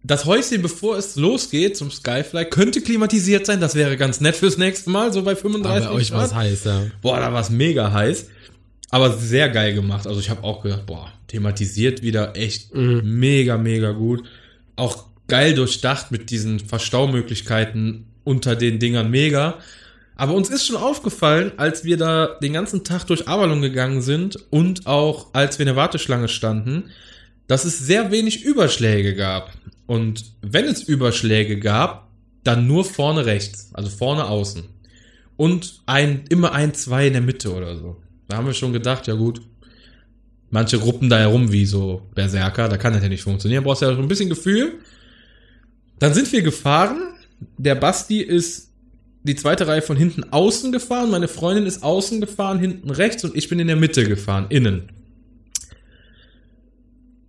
[0.06, 4.58] Das Häuschen, bevor es losgeht zum Skyfly, könnte klimatisiert sein, das wäre ganz nett fürs
[4.58, 6.82] nächste Mal, so bei 35 Aber euch war es heiß, ja.
[7.00, 8.26] Boah, da war es mega heiß.
[8.90, 10.06] Aber sehr geil gemacht.
[10.06, 14.24] Also ich habe auch gedacht, boah, thematisiert wieder echt mega, mega gut.
[14.76, 19.58] Auch geil durchdacht mit diesen Verstaumöglichkeiten unter den Dingern mega.
[20.16, 24.36] Aber uns ist schon aufgefallen, als wir da den ganzen Tag durch Avalon gegangen sind
[24.50, 26.90] und auch als wir in der Warteschlange standen,
[27.46, 29.52] dass es sehr wenig Überschläge gab.
[29.86, 32.08] Und wenn es Überschläge gab,
[32.42, 34.64] dann nur vorne rechts, also vorne außen.
[35.36, 37.96] Und ein, immer ein, zwei in der Mitte oder so.
[38.28, 39.42] Da haben wir schon gedacht, ja gut,
[40.50, 43.94] manche Gruppen da herum wie so Berserker, da kann das ja nicht funktionieren, brauchst ja
[43.94, 44.74] so ein bisschen Gefühl.
[45.98, 47.14] Dann sind wir gefahren,
[47.58, 48.70] der Basti ist
[49.24, 53.34] die zweite Reihe von hinten außen gefahren, meine Freundin ist außen gefahren, hinten rechts und
[53.34, 54.90] ich bin in der Mitte gefahren, innen.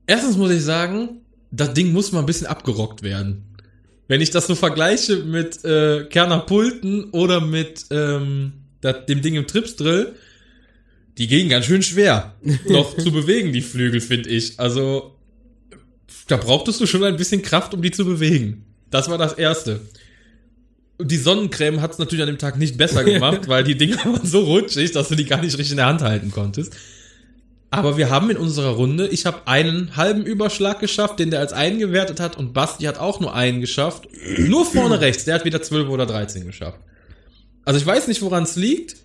[0.07, 3.43] Erstens muss ich sagen, das Ding muss mal ein bisschen abgerockt werden.
[4.07, 9.35] Wenn ich das so vergleiche mit äh, Kerner Pulten oder mit ähm, dat, dem Ding
[9.35, 10.13] im Tripsdrill,
[11.17, 12.35] die gehen ganz schön schwer
[12.67, 14.59] noch zu bewegen, die Flügel, finde ich.
[14.59, 15.15] Also,
[16.27, 18.65] da brauchtest du schon ein bisschen Kraft, um die zu bewegen.
[18.91, 19.81] Das war das Erste.
[20.97, 23.97] Und die Sonnencreme hat es natürlich an dem Tag nicht besser gemacht, weil die Dinger
[24.05, 26.75] waren so rutschig, dass du die gar nicht richtig in der Hand halten konntest.
[27.77, 31.53] Aber wir haben in unserer Runde, ich habe einen halben Überschlag geschafft, den der als
[31.53, 34.07] einen gewertet hat, und Basti hat auch nur einen geschafft.
[34.37, 36.79] Nur vorne rechts, der hat wieder 12 oder 13 geschafft.
[37.63, 38.97] Also ich weiß nicht, woran es liegt.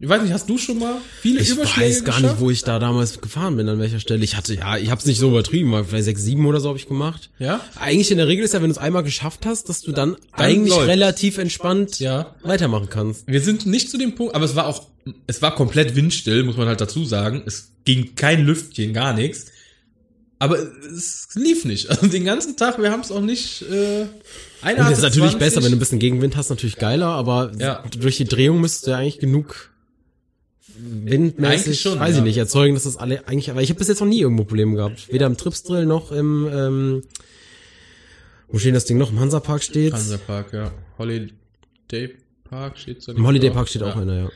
[0.00, 2.34] Ich weiß nicht, hast du schon mal viele Ich Überschläge weiß gar geschafft?
[2.34, 4.24] nicht, wo ich da damals gefahren bin, an welcher Stelle.
[4.24, 6.78] Ich hatte, ja, ich hab's nicht so übertrieben, mal vielleicht sechs, sieben oder so habe
[6.78, 7.30] ich gemacht.
[7.38, 7.60] Ja?
[7.78, 10.16] Eigentlich in der Regel ist ja, wenn du es einmal geschafft hast, dass du dann,
[10.32, 10.88] eigentlich läuft's.
[10.88, 12.34] relativ entspannt Ja.
[12.42, 13.26] weitermachen kannst.
[13.28, 14.88] Wir sind nicht zu dem Punkt, aber es war auch,
[15.26, 17.42] es war komplett windstill, muss man halt dazu sagen.
[17.46, 19.46] Es ging kein Lüftchen, gar nichts.
[20.38, 21.88] Aber es lief nicht.
[21.90, 23.62] Also den ganzen Tag, wir haben es auch nicht.
[23.62, 24.06] Äh,
[24.62, 25.38] einer Und das ist natürlich 20.
[25.38, 27.82] besser, wenn du ein bisschen Gegenwind hast, natürlich geiler, aber Ja.
[27.98, 29.70] durch die Drehung müsste ja eigentlich genug
[30.76, 32.18] windmäßig, Eigentlich schon, weiß ja.
[32.18, 34.44] ich nicht, erzeugen, dass das alle eigentlich, aber ich habe bis jetzt noch nie irgendwo
[34.44, 35.12] Probleme gehabt.
[35.12, 37.02] Weder im Tripsdrill noch im, ähm,
[38.48, 39.10] wo steht das Ding noch?
[39.12, 39.94] Im Hansapark steht's.
[39.94, 40.72] Hansapark, ja.
[40.98, 42.16] Holiday
[42.48, 44.30] Park steht Im Holiday Park steht auch einer, ja.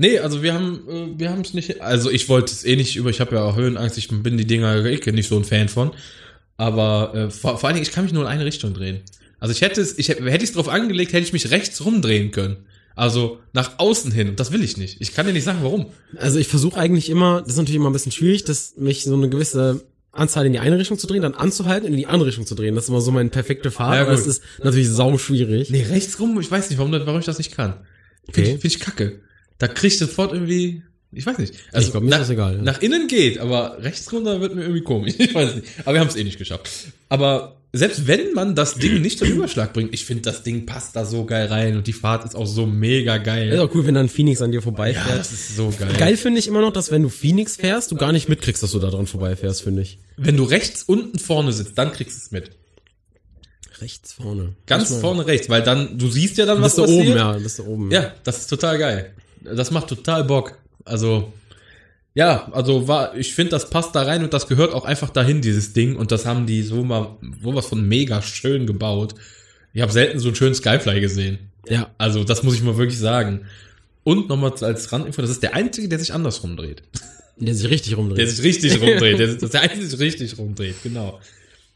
[0.00, 2.96] Nee, also wir haben äh, wir haben es nicht also ich wollte es eh nicht
[2.96, 5.44] über ich habe ja auch Höhenangst, ich bin die Dinger ich bin nicht so ein
[5.44, 5.90] Fan von,
[6.56, 9.00] aber äh, vor, vor allen Dingen ich kann mich nur in eine Richtung drehen.
[9.40, 11.84] Also ich hätte es ich hätte hätte ich es drauf angelegt, hätte ich mich rechts
[11.84, 12.56] rumdrehen können.
[12.96, 15.00] Also nach außen hin und das will ich nicht.
[15.00, 15.86] Ich kann dir nicht sagen, warum.
[16.16, 19.14] Also ich versuche eigentlich immer, das ist natürlich immer ein bisschen schwierig, dass mich so
[19.14, 22.46] eine gewisse Anzahl in die eine Richtung zu drehen, dann anzuhalten, in die andere Richtung
[22.46, 22.74] zu drehen.
[22.74, 25.70] Das ist immer so meine perfekte Fahrt, Ja, aber es ist natürlich sau schwierig.
[25.70, 27.74] Nee, rechts rum, ich weiß nicht, warum, warum ich das nicht kann.
[28.24, 28.42] Finde Okay.
[28.42, 29.20] ich, find ich kacke.
[29.60, 30.82] Da krieg ich sofort irgendwie
[31.12, 31.54] Ich weiß nicht.
[31.72, 32.62] Also Ich glaub, mir ist nach, das egal, ja.
[32.62, 35.14] Nach innen geht, aber rechts runter wird mir irgendwie komisch.
[35.18, 35.68] Ich weiß nicht.
[35.84, 36.68] Aber wir haben es eh nicht geschafft.
[37.08, 40.96] Aber selbst wenn man das Ding nicht zum Überschlag bringt, ich finde, das Ding passt
[40.96, 43.52] da so geil rein und die Fahrt ist auch so mega geil.
[43.52, 45.18] Ist auch cool, wenn dann Phoenix an dir ja, vorbeifährt.
[45.20, 45.94] das ist so geil.
[45.96, 48.72] Geil finde ich immer noch, dass wenn du Phoenix fährst, du gar nicht mitkriegst, dass
[48.72, 49.98] du da dran vorbeifährst, finde ich.
[50.16, 52.50] Wenn du rechts unten vorne sitzt, dann kriegst du es mit.
[53.80, 54.54] Rechts vorne.
[54.66, 57.06] Ganz vorne rechts, weil dann, du siehst ja dann, was Bist du passiert.
[57.06, 57.90] oben, ja, bist du oben.
[57.90, 59.14] Ja, das ist total geil.
[59.42, 60.58] Das macht total Bock.
[60.84, 61.32] Also,
[62.14, 65.40] ja, also war, ich finde, das passt da rein und das gehört auch einfach dahin,
[65.40, 65.96] dieses Ding.
[65.96, 69.14] Und das haben die so mal, sowas von mega schön gebaut.
[69.72, 71.38] Ich habe selten so einen schönen Skyfly gesehen.
[71.68, 71.90] Ja.
[71.98, 73.42] Also, das muss ich mal wirklich sagen.
[74.02, 76.82] Und nochmal als Randinfo, das ist der einzige, der sich andersrum dreht.
[77.36, 78.28] Der sich richtig Der rumdreht.
[78.28, 79.18] sich richtig rumdreht.
[79.18, 81.20] Der, das ist der einzige, der sich richtig rumdreht, genau.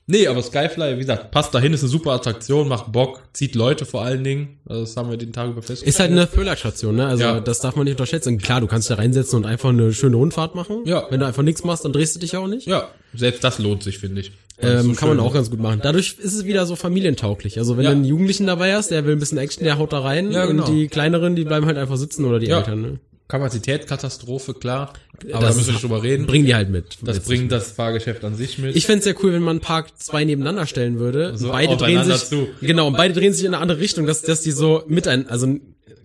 [0.06, 3.86] Nee, aber Skyfly, wie gesagt, passt dahin, ist eine super Attraktion, macht Bock, zieht Leute
[3.86, 4.58] vor allen Dingen.
[4.68, 5.88] Also das haben wir den Tag über festgestellt.
[5.88, 7.06] Ist halt eine Thriller-Station, ne?
[7.06, 7.40] Also Ja.
[7.40, 8.36] das darf man nicht unterschätzen.
[8.38, 10.82] Klar, du kannst da reinsetzen und einfach eine schöne Rundfahrt machen.
[10.84, 11.06] Ja.
[11.08, 12.66] Wenn du einfach nichts machst, dann drehst du dich auch nicht.
[12.66, 14.32] Ja, selbst das lohnt sich, finde ich.
[14.60, 15.80] Ähm, so kann man auch ganz gut machen.
[15.82, 17.58] Dadurch ist es wieder so familientauglich.
[17.58, 17.90] Also wenn Ja.
[17.90, 20.30] du einen Jugendlichen dabei hast, der will ein bisschen Action, der haut da rein.
[20.30, 20.64] Ja, genau.
[20.66, 22.58] Und die kleineren, die bleiben halt einfach sitzen oder die Ja.
[22.58, 22.98] Eltern, ne?
[23.26, 24.00] Kapazität, klar.
[24.02, 26.26] Aber Das da müssen wir nicht drüber reden.
[26.26, 26.98] Bringen die halt mit.
[27.02, 28.76] Das bringt das Fahrgeschäft an sich mit.
[28.76, 31.36] Ich fänd's sehr cool, wenn man Park zwei nebeneinander stellen würde.
[31.36, 32.48] So beide drehen sich, zu.
[32.60, 35.28] genau, und beide drehen sich in eine andere Richtung, dass, dass die so mit ein,
[35.28, 35.58] also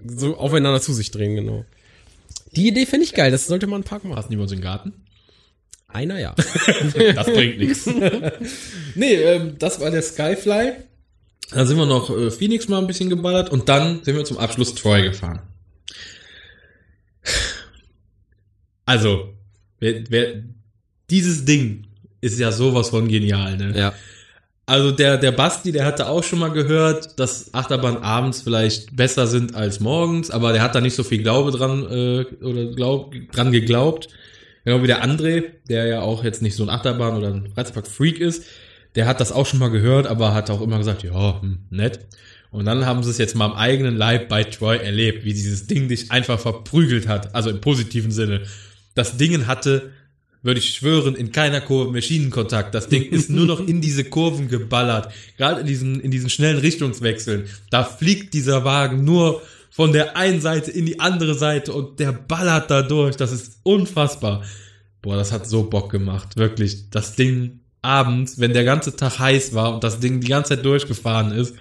[0.05, 1.65] so aufeinander zu sich drehen, genau.
[2.55, 4.25] Die Idee finde ich geil, das sollte man einen Park machen.
[4.29, 4.93] Bei uns in den Garten?
[5.87, 6.35] Einer ja.
[7.15, 7.85] Das bringt nichts.
[8.95, 10.73] Nee, ähm, das war der Skyfly.
[11.51, 14.37] Dann sind wir noch äh, Phoenix mal ein bisschen geballert und dann sind wir zum
[14.37, 15.41] Abschluss Troy gefahren.
[18.85, 19.33] Also,
[19.79, 20.43] wer, wer,
[21.09, 21.87] dieses Ding
[22.21, 23.77] ist ja sowas von genial, ne?
[23.77, 23.93] ja.
[24.65, 29.25] Also der, der Basti, der hatte auch schon mal gehört, dass Achterbahn abends vielleicht besser
[29.25, 33.15] sind als morgens, aber der hat da nicht so viel Glaube dran äh, oder glaub,
[33.31, 34.09] dran geglaubt.
[34.65, 38.19] Genau wie der André, der ja auch jetzt nicht so ein Achterbahn oder ein Freizeitpark-Freak
[38.19, 38.45] ist,
[38.93, 42.01] der hat das auch schon mal gehört, aber hat auch immer gesagt, ja, hm, nett.
[42.51, 45.67] Und dann haben sie es jetzt mal am eigenen Leib bei Troy erlebt, wie dieses
[45.67, 48.41] Ding dich einfach verprügelt hat, also im positiven Sinne.
[48.95, 49.91] Das Ding hatte
[50.41, 52.73] würde ich schwören, in keiner Kurve mehr Schienenkontakt.
[52.73, 55.11] Das Ding ist nur noch in diese Kurven geballert.
[55.37, 57.47] Gerade in diesen, in diesen schnellen Richtungswechseln.
[57.69, 62.11] Da fliegt dieser Wagen nur von der einen Seite in die andere Seite und der
[62.13, 63.17] ballert da durch.
[63.17, 64.43] Das ist unfassbar.
[65.01, 66.37] Boah, das hat so Bock gemacht.
[66.37, 66.89] Wirklich.
[66.89, 70.65] Das Ding abends, wenn der ganze Tag heiß war und das Ding die ganze Zeit
[70.65, 71.55] durchgefahren ist.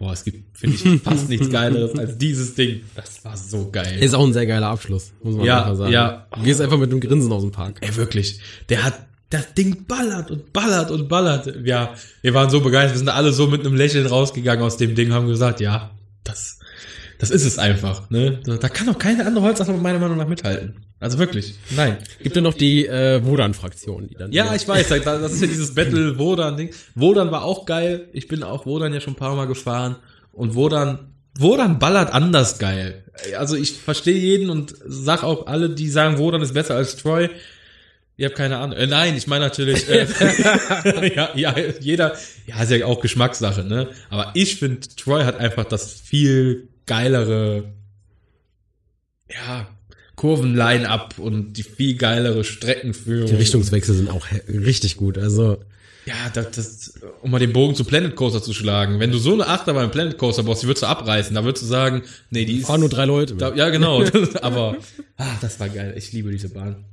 [0.00, 2.80] Boah, es gibt, finde ich, fast nichts Geileres als dieses Ding.
[2.96, 3.98] Das war so geil.
[4.00, 5.92] Ist auch ein sehr geiler Abschluss, muss man Ja, einfach sagen.
[5.92, 6.26] ja.
[6.34, 7.76] Du gehst einfach mit einem Grinsen aus dem Park.
[7.82, 8.40] Ey, wirklich.
[8.70, 8.94] Der hat,
[9.28, 11.52] das Ding ballert und ballert und ballert.
[11.66, 12.94] Ja, wir waren so begeistert.
[12.94, 15.90] Wir sind alle so mit einem Lächeln rausgegangen aus dem Ding, haben gesagt, ja,
[16.24, 16.59] das,
[17.20, 18.40] das ist es einfach, ne?
[18.44, 20.76] Da, da kann doch keine andere Holzachterbahn meiner Meinung nach mithalten.
[21.00, 21.54] Also wirklich.
[21.76, 21.98] Nein.
[22.22, 24.32] Gibt ja noch die äh, Wodan-Fraktion, die dann.
[24.32, 26.70] Ja, ich weiß, das ist ja dieses Battle Wodan-Ding.
[26.94, 28.08] Wodan war auch geil.
[28.14, 29.96] Ich bin auch Wodan ja schon ein paar Mal gefahren.
[30.32, 33.04] Und Wodan, Wodan ballert anders geil.
[33.38, 37.28] Also ich verstehe jeden und sag auch alle, die sagen, Wodan ist besser als Troy.
[38.16, 38.78] Ihr habt keine Ahnung.
[38.78, 40.06] Äh, nein, ich meine natürlich, äh,
[41.14, 42.16] ja, ja, jeder,
[42.46, 43.88] ja, ist ja auch Geschmackssache, ne?
[44.08, 47.72] Aber ich finde, Troy hat einfach das viel geilere,
[49.28, 49.68] ja,
[50.16, 53.28] Kurven-Line-Up und die viel geilere Streckenführung.
[53.28, 55.16] Die Richtungswechsel sind auch richtig gut.
[55.16, 55.58] Also
[56.04, 58.98] Ja, das, das, um mal den Bogen zu Planet Coaster zu schlagen.
[58.98, 61.32] Wenn du so eine Achterbahn im Planet Coaster brauchst, die würdest du abreißen.
[61.32, 62.66] Da würdest du sagen, nee, die ist.
[62.66, 63.36] fahren nur drei Leute.
[63.36, 64.02] Da, ja, genau.
[64.42, 64.76] aber,
[65.16, 65.94] ah, das war geil.
[65.96, 66.84] Ich liebe diese Bahn.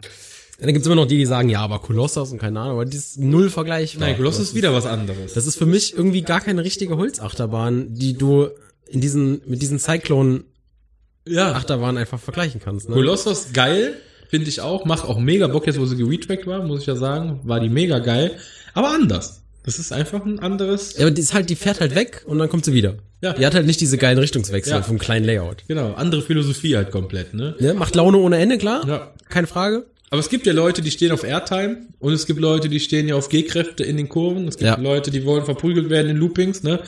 [0.59, 2.97] Dann gibt's immer noch die, die sagen, ja, aber Kolossos und keine Ahnung, aber die
[2.97, 4.07] ist null vergleichbar.
[4.07, 5.33] Nein, Gloss ist wieder was anderes.
[5.33, 8.49] Das ist für mich irgendwie gar keine richtige Holzachterbahn, die du
[8.89, 12.89] in diesen, mit diesen Cyclone-Achterbahnen ja, einfach vergleichen kannst.
[12.89, 12.95] Ne?
[12.95, 13.95] Kolossos geil,
[14.29, 14.85] finde ich auch.
[14.85, 17.41] Macht auch mega Bock jetzt, wo sie geretrackt war, muss ich ja sagen.
[17.43, 18.37] War die mega geil.
[18.73, 19.41] Aber anders.
[19.63, 20.93] Das ist einfach ein anderes.
[20.95, 22.95] Ja, aber die ist halt, die fährt halt weg und dann kommt sie wieder.
[23.21, 23.33] Ja.
[23.33, 24.81] Die hat halt nicht diese geilen Richtungswechsel Ja.
[24.81, 25.63] vom kleinen Layout.
[25.67, 27.53] Genau, andere Philosophie halt komplett, ne?
[27.59, 27.73] Ne?
[27.73, 28.87] Macht Laune ohne Ende, klar.
[28.87, 29.13] Ja.
[29.27, 29.87] Keine Frage.
[30.09, 33.09] Aber es gibt ja Leute, die stehen auf Airtime und es gibt Leute, die stehen
[33.09, 34.47] ja auf G-Kräfte in den Kurven.
[34.47, 34.79] Es gibt Ja.
[34.79, 36.79] Leute, die wollen verprügelt werden in Loopings, ne?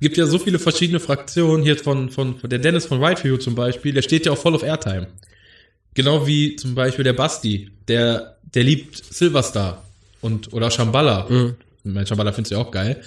[0.00, 3.54] Gibt ja so viele verschiedene Fraktionen hier von, von, von der Dennis von Rightview zum
[3.54, 5.08] Beispiel, der steht ja auch voll auf Airtime.
[5.94, 9.84] Genau wie zum Beispiel der Basti, der, der liebt Silverstar
[10.20, 11.26] und, oder Shambhala.
[11.28, 11.56] Mhm.
[11.82, 13.00] Mein Shambhala findest du ja auch geil.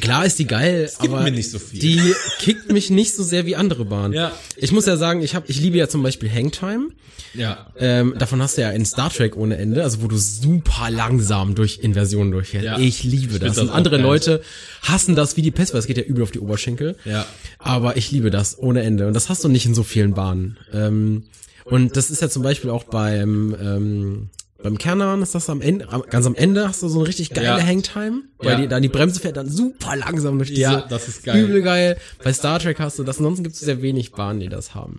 [0.00, 1.80] Klar ist die geil, gibt aber mir nicht so viel.
[1.80, 2.00] die
[2.38, 4.14] kickt mich nicht so sehr wie andere Bahnen.
[4.14, 4.32] Ja.
[4.56, 6.88] Ich muss ja sagen, ich hab, ich liebe ja zum Beispiel Hangtime.
[7.34, 7.66] Ja.
[7.78, 11.54] Ähm, davon hast du ja in Star Trek ohne Ende, also wo du super langsam
[11.54, 12.64] durch Inversionen durchfährst.
[12.64, 12.78] Ja.
[12.78, 13.56] Ich liebe Ich das.
[13.56, 14.04] das Und andere geil.
[14.04, 14.42] Leute
[14.82, 16.96] hassen das wie die Pest, weil es geht ja übel auf die Oberschenkel.
[17.04, 17.26] Ja.
[17.58, 19.08] Aber ich liebe das ohne Ende.
[19.08, 20.58] Und das hast du nicht in so vielen Bahnen.
[20.72, 21.24] Ähm,
[21.64, 24.30] Und das ist ja zum Beispiel auch beim, ähm,
[24.62, 27.46] beim Kernern ist das am Ende, ganz am Ende hast du so eine richtig geile
[27.46, 27.60] Ja.
[27.66, 28.56] Hangtime, weil Ja.
[28.60, 31.44] die, dann die Bremse fährt dann super langsam durch diese Ja, das ist geil.
[31.44, 31.96] übel geil.
[32.22, 34.98] Bei Star Trek hast du das, ansonsten gibt es sehr wenig Bahnen, die das haben.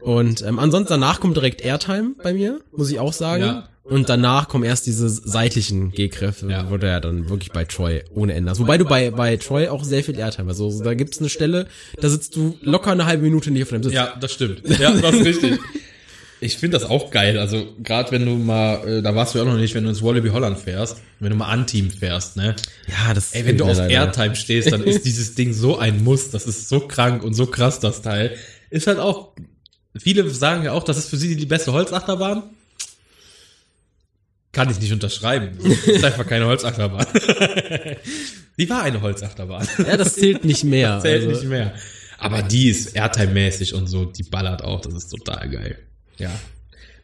[0.00, 3.42] Und ähm, ansonsten danach kommt direkt Airtime bei mir, muss ich auch sagen.
[3.44, 3.68] Ja.
[3.84, 6.70] Und danach kommen erst diese seitlichen G-Kräfte, Ja.
[6.70, 8.60] wo du ja dann wirklich bei Troy ohne Ende hast.
[8.60, 10.60] Wobei du bei, bei Troy auch sehr viel Airtime hast.
[10.60, 11.66] Also da gibt's eine Stelle,
[12.00, 13.92] da sitzt du locker eine halbe Minute nicht auf deinem Sitz.
[13.92, 14.62] Ja, das stimmt.
[14.78, 15.58] Ja, das ist richtig.
[16.42, 17.38] Ich finde das auch geil.
[17.38, 19.90] Also gerade wenn du mal, äh, da warst du ja auch noch nicht, wenn du
[19.90, 22.56] ins Wallaby Holland fährst, wenn du mal Anteam fährst, ne?
[22.88, 23.90] Ja, das Ey, wenn du auf leider.
[23.90, 26.30] Airtime stehst, dann ist dieses Ding so ein Muss.
[26.30, 28.36] Das ist so krank und so krass, das Teil.
[28.70, 29.36] Ist halt auch,
[29.96, 32.42] viele sagen ja auch, das ist für sie die beste Holzachterbahn.
[34.50, 35.56] Kann ich nicht unterschreiben.
[35.62, 37.06] Das ist einfach keine Holzachterbahn.
[38.58, 39.68] die war eine Holzachterbahn.
[39.78, 40.98] Ja, das zählt nicht mehr.
[41.02, 41.72] Zählt also, nicht mehr.
[42.18, 45.78] Aber die ist Airtime-mäßig und so, die ballert auch, das ist total geil.
[46.18, 46.30] Ja.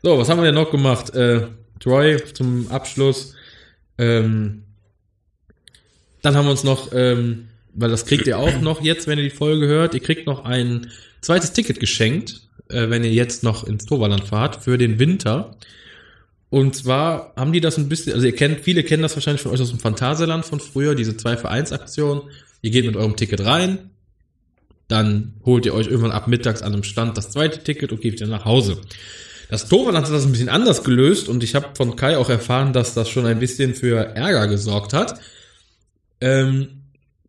[0.02, 1.14] So, was haben wir denn noch gemacht?
[1.14, 1.48] Äh,
[1.80, 3.34] Troy zum Abschluss.
[3.98, 4.64] Ähm,
[6.22, 9.24] dann haben wir uns noch, ähm, weil das kriegt ihr auch noch jetzt, wenn ihr
[9.24, 10.90] die Folge hört, ihr kriegt noch ein
[11.20, 15.56] zweites Ticket geschenkt, äh, wenn ihr jetzt noch ins Toverland fahrt, für den Winter.
[16.50, 19.52] Und zwar haben die das ein bisschen, also ihr kennt, viele kennen das wahrscheinlich von
[19.52, 22.22] euch aus dem Phantasialand von früher, diese zwei Vereinsaktionen.
[22.62, 23.90] Ihr geht mit eurem Ticket rein,
[24.88, 28.14] dann holt ihr euch irgendwann ab mittags an einem Stand das zweite Ticket und geht
[28.14, 28.78] wieder nach Hause.
[29.50, 32.72] Das Toverland hat das ein bisschen anders gelöst und ich habe von Kai auch erfahren,
[32.72, 35.20] dass das schon ein bisschen für Ärger gesorgt hat.
[36.20, 36.82] Ähm,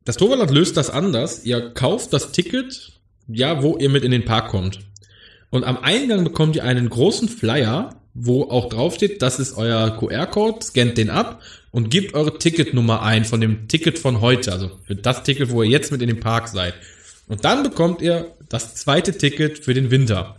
[0.03, 1.45] das Toverland löst das anders.
[1.45, 2.93] Ihr kauft das Ticket,
[3.27, 4.79] ja, wo ihr mit in den Park kommt.
[5.49, 10.63] Und am Eingang bekommt ihr einen großen Flyer, wo auch draufsteht, das ist euer QR-Code,
[10.63, 11.41] scannt den ab
[11.71, 15.63] und gebt eure Ticketnummer ein von dem Ticket von heute, also für das Ticket, wo
[15.63, 16.73] ihr jetzt mit in den Park seid.
[17.29, 20.35] Und dann bekommt ihr das zweite Ticket für den Winter.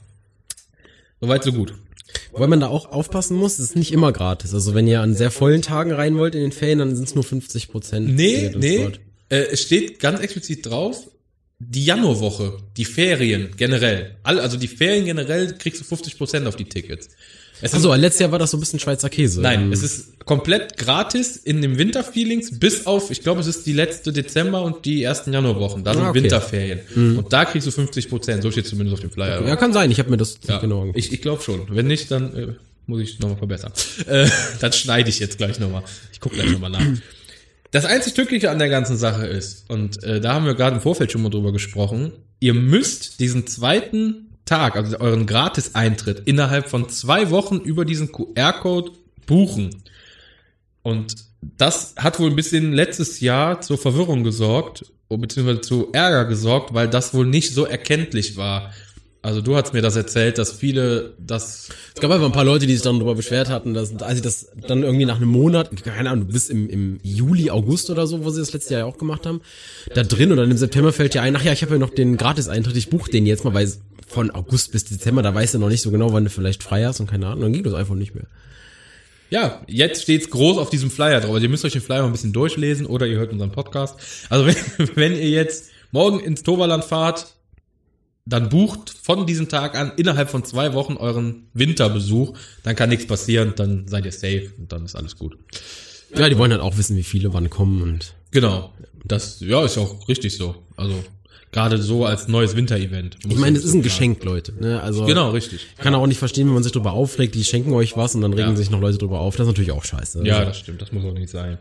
[1.21, 1.75] Soweit, so gut.
[2.33, 4.53] Wobei man da auch aufpassen muss, es ist nicht immer gratis.
[4.53, 7.15] Also wenn ihr an sehr vollen Tagen rein wollt in den Ferien, dann sind es
[7.15, 8.15] nur 50 Prozent.
[8.15, 8.91] Nee, nee.
[9.29, 11.09] Äh, es steht ganz explizit drauf,
[11.61, 14.17] die Januarwoche, die Ferien generell.
[14.25, 17.11] All, also die Ferien generell kriegst du 50% auf die Tickets.
[17.63, 19.41] Es Also letztes Jahr war das so ein bisschen Schweizer Käse.
[19.41, 23.67] nein, Ähm, es ist komplett gratis in dem Winterfeelings bis auf, ich glaube, es ist
[23.67, 25.85] die letzte Dezember und die ersten Januarwochen.
[25.85, 26.23] Da sind Ah, okay.
[26.23, 26.81] Winterferien.
[27.19, 29.47] Und da kriegst du 50%, so steht zumindest auf dem Flyer.
[29.47, 29.91] Ja, kann sein.
[29.91, 30.99] Ich habe mir das Ja, genau angeguckt.
[31.05, 31.67] ich, ich glaube schon.
[31.71, 32.47] Wenn nicht, dann äh,
[32.87, 33.73] muss ich nochmal verbessern.
[34.07, 34.29] Äh,
[34.61, 35.83] dann schneide ich jetzt gleich nochmal.
[36.13, 36.83] Ich gucke gleich nochmal nach.
[37.73, 40.83] Das einzig Tückliche an der ganzen Sache ist, und äh, da haben wir gerade im
[40.83, 46.89] Vorfeld schon mal drüber gesprochen, ihr müsst diesen zweiten Tag, also euren Gratis-Eintritt, innerhalb von
[46.89, 48.91] zwei Wochen über diesen QR-Code
[49.25, 49.71] buchen.
[50.83, 56.75] Und das hat wohl ein bisschen letztes Jahr zur Verwirrung gesorgt, beziehungsweise zu Ärger gesorgt,
[56.75, 58.73] weil das wohl nicht so erkenntlich war.
[59.23, 62.67] Also du hast mir das erzählt, dass viele das Es gab einfach ein paar Leute,
[62.67, 65.71] die sich dann darüber beschwert hatten, dass, als sie das dann irgendwie nach einem Monat,
[65.85, 68.81] keine Ahnung, du bist im, im Juli, August oder so, wo sie das letzte Jahr
[68.81, 69.43] ja auch gemacht haben,
[69.95, 72.17] da drin dann im September fällt dir ein, ach ja, ich habe ja noch den
[72.17, 73.71] Gratis-Eintritt, ich buche den jetzt mal, weil
[74.11, 76.85] von August bis Dezember, da weißt du noch nicht so genau, wann du vielleicht frei
[76.85, 78.25] hast und keine Ahnung, dann ging das einfach nicht mehr.
[79.31, 81.35] Ja, jetzt steht's groß auf diesem Flyer drauf.
[81.35, 83.97] Also ihr müsst euch den Flyer mal ein bisschen durchlesen oder ihr hört unseren Podcast.
[84.29, 84.47] Also
[84.79, 87.35] wenn, wenn ihr jetzt morgen ins Toverland fahrt,
[88.27, 92.37] dann bucht von diesem Tag an innerhalb von zwei Wochen euren Winterbesuch.
[92.65, 95.39] Dann kann nichts passieren, dann seid ihr safe und dann ist alles gut.
[96.17, 98.73] Ja, die wollen halt auch wissen, wie viele wann kommen und Genau.
[99.05, 100.55] Das, ja, ist auch richtig so.
[100.77, 101.03] Also
[101.53, 103.17] gerade so als neues Winterevent.
[103.29, 104.53] ich meine, es ist ein Geschenk, Leute.
[104.61, 104.81] Ne?
[104.83, 105.67] Also Genau, richtig.
[105.77, 108.21] Ich kann auch nicht verstehen, wenn man sich darüber aufregt, die schenken euch was und
[108.23, 108.57] dann regen Ja.
[108.57, 109.35] sich noch Leute drüber auf.
[109.37, 110.25] Das ist natürlich auch scheiße.
[110.25, 111.59] Ja, Also, das stimmt, das muss auch nicht sein.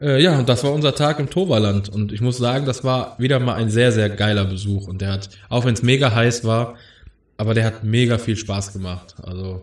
[0.00, 1.88] Äh, ja, und das war unser Tag im Toverland.
[1.88, 4.86] Und ich muss sagen, das war wieder mal ein sehr, sehr geiler Besuch.
[4.86, 6.76] Und der hat, auch wenn es mega heiß war,
[7.36, 9.14] aber der hat mega viel Spaß gemacht.
[9.22, 9.62] Also,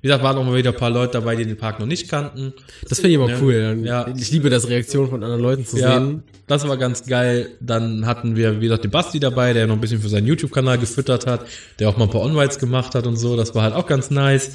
[0.00, 2.08] wie gesagt, waren auch mal wieder ein paar Leute dabei, die den Park noch nicht
[2.08, 2.52] kannten.
[2.88, 3.38] das finde ich immer Ja.
[3.40, 3.78] cool.
[3.82, 4.06] Ja.
[4.16, 6.22] Ich liebe das, Reaktionen von anderen Leuten zu Ja, sehen.
[6.46, 7.50] das war ganz geil.
[7.60, 10.78] Dann hatten wir, wie gesagt, den Basti dabei, der noch ein bisschen für seinen YouTube-Kanal
[10.78, 11.44] gefüttert hat,
[11.80, 13.36] der auch mal ein paar On-Rides gemacht hat und so.
[13.36, 14.52] Das war halt auch ganz nice.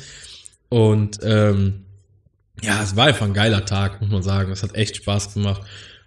[0.69, 1.83] Und ähm,
[2.61, 4.51] ja, es war einfach ein geiler Tag, muss man sagen.
[4.51, 5.61] Es hat echt Spaß gemacht.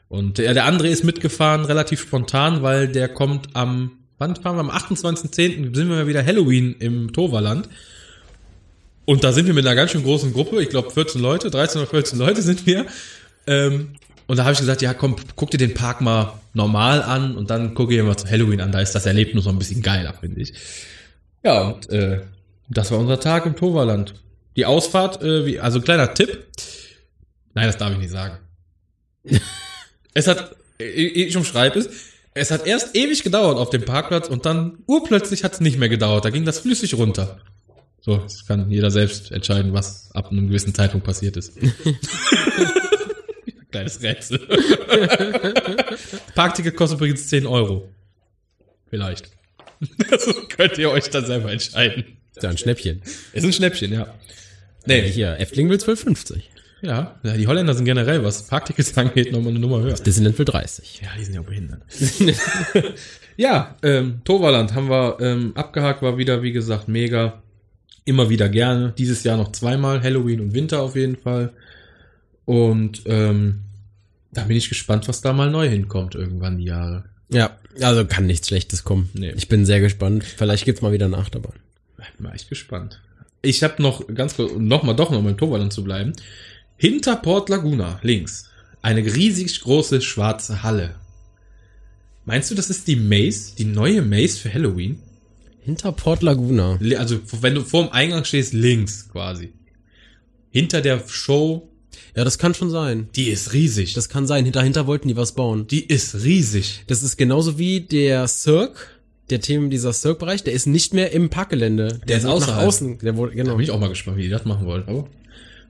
[0.08, 4.60] Und der, der andere ist mitgefahren, relativ spontan, weil der kommt am, wann fahren wir?
[4.60, 5.74] Am 28.10.
[5.74, 7.68] sind wir mal wieder Halloween im Toverland.
[9.06, 11.80] Und da sind wir mit einer ganz schön großen Gruppe, ich glaube 14 Leute, 13
[11.80, 12.86] oder 14 Leute sind wir.
[13.46, 13.92] Ähm,
[14.26, 17.48] und da habe ich gesagt, ja komm, guck dir den Park mal normal an und
[17.48, 19.82] dann gucke ich dir mal zu Halloween an, da ist das Erlebnis noch ein bisschen
[19.82, 20.52] geiler, finde ich.
[21.44, 22.22] Ja, und äh,
[22.68, 24.14] das war unser Tag im Toverland.
[24.56, 26.44] Die Ausfahrt, äh, wie, also kleiner Tipp.
[27.54, 28.38] Nein, das darf ich nicht sagen.
[30.14, 31.88] es hat, ich, ich umschreibe es,
[32.34, 35.88] es hat erst ewig gedauert auf dem Parkplatz und dann urplötzlich hat es nicht mehr
[35.88, 36.24] gedauert.
[36.24, 37.40] Da ging das flüssig runter.
[38.06, 41.58] So, das kann jeder selbst entscheiden, was ab einem gewissen Zeitpunkt passiert ist.
[43.72, 44.38] Kleines Rätsel.
[46.36, 47.88] Parkticket kostet übrigens 10 Euro.
[48.88, 49.28] Vielleicht.
[50.08, 52.04] Das könnt ihr euch dann selber entscheiden.
[52.36, 53.02] Ist ja ein Schnäppchen.
[53.32, 54.14] Ist ein Schnäppchen, ja.
[54.84, 56.42] Nee, hier, Efteling will 12,50.
[56.82, 59.94] ja, ja, die Holländer sind generell, was Parktickets angeht, nochmal eine Nummer höher.
[59.94, 61.00] Disneyland will 30.
[61.02, 61.82] Ja, die sind ja behindert.
[63.36, 67.42] ja, ähm, Toverland haben wir ähm, abgehakt, war wieder, wie gesagt, mega.
[68.06, 68.94] Immer wieder gerne.
[68.96, 71.52] Dieses Jahr noch zweimal, Halloween und Winter auf jeden Fall.
[72.46, 73.64] Und ähm,
[74.32, 77.04] da bin ich gespannt, was da mal neu hinkommt irgendwann die Jahre.
[77.28, 79.10] Ja, also kann nichts Schlechtes kommen.
[79.12, 79.32] Nee.
[79.36, 80.24] Ich bin sehr gespannt.
[80.24, 81.56] Vielleicht gibt's mal wieder eine Achterbahn.
[81.98, 83.02] Ich bin mal echt gespannt.
[83.42, 86.12] Ich habe noch ganz kurz, um noch mal doch noch mal im Toverland zu bleiben.
[86.76, 88.50] Hinter Port Laguna, links,
[88.82, 90.94] eine riesig große schwarze Halle.
[92.24, 95.00] Meinst du, das ist die Maze, die neue Maze für Halloween?
[95.66, 96.78] Hinter Port Laguna.
[96.96, 99.52] Also, wenn du vor dem Eingang stehst, links quasi.
[100.50, 101.68] Hinter der Show,
[102.14, 103.08] Ja, das kann schon sein.
[103.16, 103.92] die ist riesig.
[103.94, 104.44] Das kann sein.
[104.44, 105.66] Hinter wollten die was bauen.
[105.66, 106.84] die ist riesig.
[106.86, 108.78] Das ist genauso wie der Cirque,
[109.28, 111.98] der Themen dieser Cirque-Bereich, der ist nicht mehr im Parkgelände.
[112.06, 112.68] Der ist wird nach außerhalb.
[112.68, 112.98] außen.
[113.00, 113.56] Der wurde, Da genau.
[113.56, 114.84] bin ich auch mal gespannt, wie die das machen wollen.
[114.86, 115.08] Aber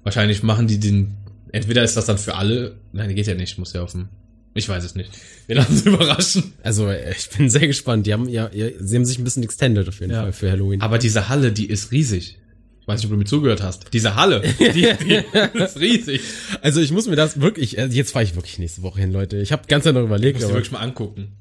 [0.03, 1.15] wahrscheinlich machen die den.
[1.53, 2.77] Entweder ist das dann für alle.
[2.93, 3.57] Nein, geht ja nicht.
[3.59, 4.09] Muss ja auf dem.
[4.57, 5.11] Ich weiß es nicht.
[5.47, 6.53] Wir lassen uns überraschen.
[6.63, 8.07] Also, äh, ich bin sehr gespannt.
[8.07, 10.23] Die haben ja, sie haben sich ein bisschen extended auf jeden Ja.
[10.23, 10.81] Fall für Halloween.
[10.81, 12.39] Aber diese Halle, die ist riesig.
[12.81, 13.93] Ich weiß nicht, ob du mir zugehört hast.
[13.93, 14.71] Diese Halle, die,
[15.05, 16.21] die ist riesig.
[16.63, 19.37] Also, ich muss mir das wirklich, also jetzt fahre ich wirklich nächste Woche hin, Leute.
[19.39, 21.33] Ich habe ganz lange überlegt, Musst du aber wirklich mal angucken.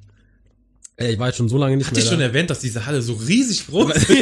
[0.97, 2.25] äh, ich war jetzt schon so lange nicht Hatte mehr ich schon da.
[2.25, 4.07] erwähnt, dass diese Halle so riesig groß ist?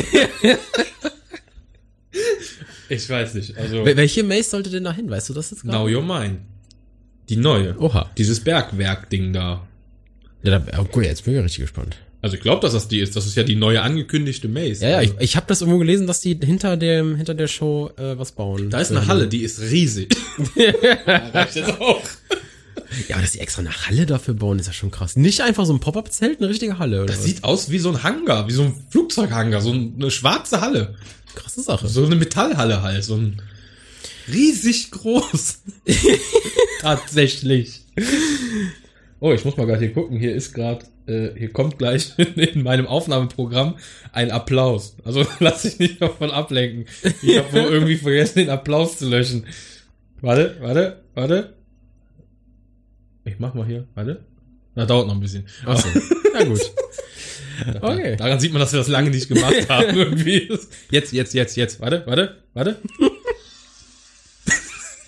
[2.89, 3.57] ich weiß nicht.
[3.57, 5.09] Also, Wel- Welche Maze sollte denn da hin?
[5.09, 6.39] Weißt du das jetzt now you're mine.
[7.30, 7.80] Die neue.
[7.80, 8.09] Oha.
[8.17, 9.65] Dieses Bergwerk-Ding da.
[10.43, 11.97] Ja, da, oh, cool, jetzt bin ich ja richtig gespannt.
[12.21, 13.15] Also ich glaube, dass das die ist.
[13.15, 14.84] Das ist ja die neue angekündigte Maze.
[14.84, 17.91] Ja, ja, ich, ich habe das irgendwo gelesen, dass die hinter dem hinter der Show
[17.97, 18.69] äh, was bauen.
[18.69, 20.15] da ist eine Halle, die ist riesig.
[21.05, 22.01] Da reicht jetzt auch.
[23.09, 25.15] Ja, dass die extra eine Halle dafür bauen, ist ja schon krass.
[25.15, 26.97] Nicht einfach so ein Pop-up-Zelt, eine richtige Halle.
[26.99, 27.26] Oder Das was?
[27.26, 30.95] sieht aus wie so ein Hangar, wie so ein Flugzeughangar, so eine schwarze Halle.
[31.36, 31.88] krasse Sache.
[31.88, 33.41] So eine Metallhalle halt, so ein
[34.32, 35.61] riesig groß.
[36.82, 37.82] Tatsächlich.
[39.19, 40.17] Oh, ich muss mal gerade hier gucken.
[40.17, 43.76] Hier ist gerade, äh, hier kommt gleich in meinem Aufnahmeprogramm
[44.11, 44.95] ein Applaus.
[45.03, 46.86] Also lass dich nicht davon ablenken.
[47.21, 49.45] Ich habe wohl irgendwie vergessen, den Applaus zu löschen.
[50.21, 51.53] Warte, warte, warte.
[53.26, 54.26] Ich mach mal hier, warte.
[54.76, 55.45] Na, dauert noch ein bisschen.
[55.65, 55.88] Achso.
[56.34, 56.59] Ja, gut.
[57.82, 58.15] Okay.
[58.15, 59.95] Daran sieht man, dass wir das lange nicht gemacht haben.
[59.95, 60.49] Irgendwie.
[60.89, 61.80] Jetzt, jetzt, jetzt, jetzt.
[61.80, 62.78] Warte, warte, warte.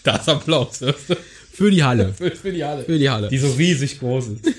[0.05, 0.79] Da ist Applaus.
[1.51, 2.13] Für die Halle.
[2.17, 2.83] Für, für die Halle.
[2.83, 3.27] Für die Halle.
[3.29, 4.45] Die so riesig groß ist.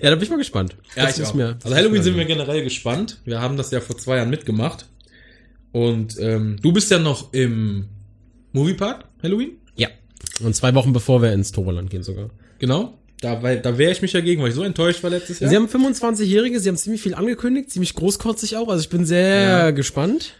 [0.00, 0.76] Ja, da bin ich mal gespannt.
[0.94, 3.18] Das ich ist mir- also Halloween sind wir generell gespannt.
[3.24, 4.86] Wir haben das ja vor zwei Jahren mitgemacht.
[5.72, 7.86] Und ähm, du bist ja noch im
[8.52, 9.58] Moviepark Halloween.
[9.74, 9.88] Ja.
[10.44, 12.30] Und zwei Wochen bevor wir ins Toverland gehen sogar.
[12.60, 12.96] Genau.
[13.20, 15.50] Da, weil, da wehre ich mich dagegen, weil ich so enttäuscht war letztes Jahr.
[15.50, 18.68] Sie haben 25-Jährige, sie haben ziemlich viel angekündigt, ziemlich großkotzig auch.
[18.68, 19.70] Also ich bin sehr Ja.
[19.72, 20.34] gespannt.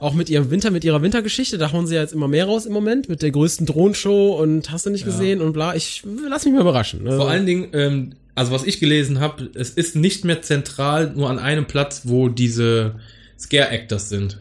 [0.00, 2.64] Auch mit ihrem Winter, mit ihrer Wintergeschichte, da hauen sie ja jetzt immer mehr raus
[2.64, 5.74] im Moment, mit der größten Drohenshow und hast du nicht gesehen und bla.
[5.74, 7.06] Ich lass mich mal überraschen.
[7.06, 11.12] Also, Vor allen Dingen, ähm, also was ich gelesen habe, es ist nicht mehr zentral
[11.14, 12.94] nur an einem Platz, wo diese
[13.38, 14.38] Scare Actors sind.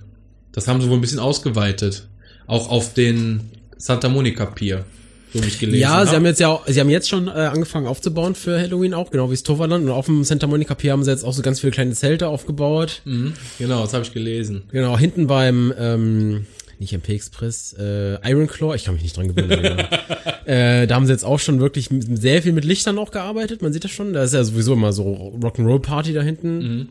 [0.53, 2.07] Das haben sie wohl ein bisschen ausgeweitet.
[2.47, 3.41] Auch auf den
[3.77, 4.85] Santa Monica Pier,
[5.33, 7.87] so wie ich gelesen ja, sie haben jetzt ja sie haben jetzt schon äh, angefangen
[7.87, 9.85] aufzubauen für Halloween auch, genau wie das Toverland.
[9.85, 12.27] Und auf dem Santa Monica Pier haben sie jetzt auch so ganz viele kleine Zelte
[12.27, 13.01] aufgebaut.
[13.05, 14.63] Mhm, genau, das habe ich gelesen.
[14.71, 16.45] Genau, hinten beim, ähm,
[16.79, 19.79] nicht MP Express, äh, Iron Claw, ich kann mich nicht dran gewöhnen.
[20.45, 23.73] äh, da haben sie jetzt auch schon wirklich sehr viel mit Lichtern auch gearbeitet, man
[23.73, 24.13] sieht das schon.
[24.13, 26.89] Da ist ja sowieso immer so Rock'n'Roll Party da hinten.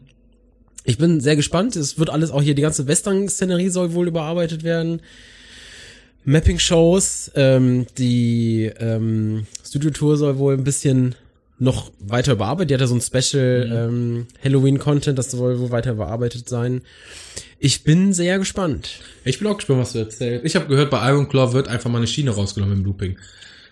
[0.84, 1.76] Ich bin sehr gespannt.
[1.76, 5.03] Es wird alles auch hier, die ganze Western-Szenerie soll wohl überarbeitet werden.
[6.29, 11.14] Mapping-Shows, ähm, die ähm, Studio-Tour soll wohl ein bisschen
[11.59, 12.68] noch weiter überarbeitet.
[12.68, 16.83] Die hat ja so ein Special ähm, Halloween-Content, das soll wohl weiter überarbeitet sein.
[17.59, 19.01] Ich bin sehr gespannt.
[19.24, 20.45] Ich bin auch gespannt, was du erzählst.
[20.45, 23.16] Ich habe gehört, bei Iron Claw wird einfach mal eine Schiene rausgenommen im Looping.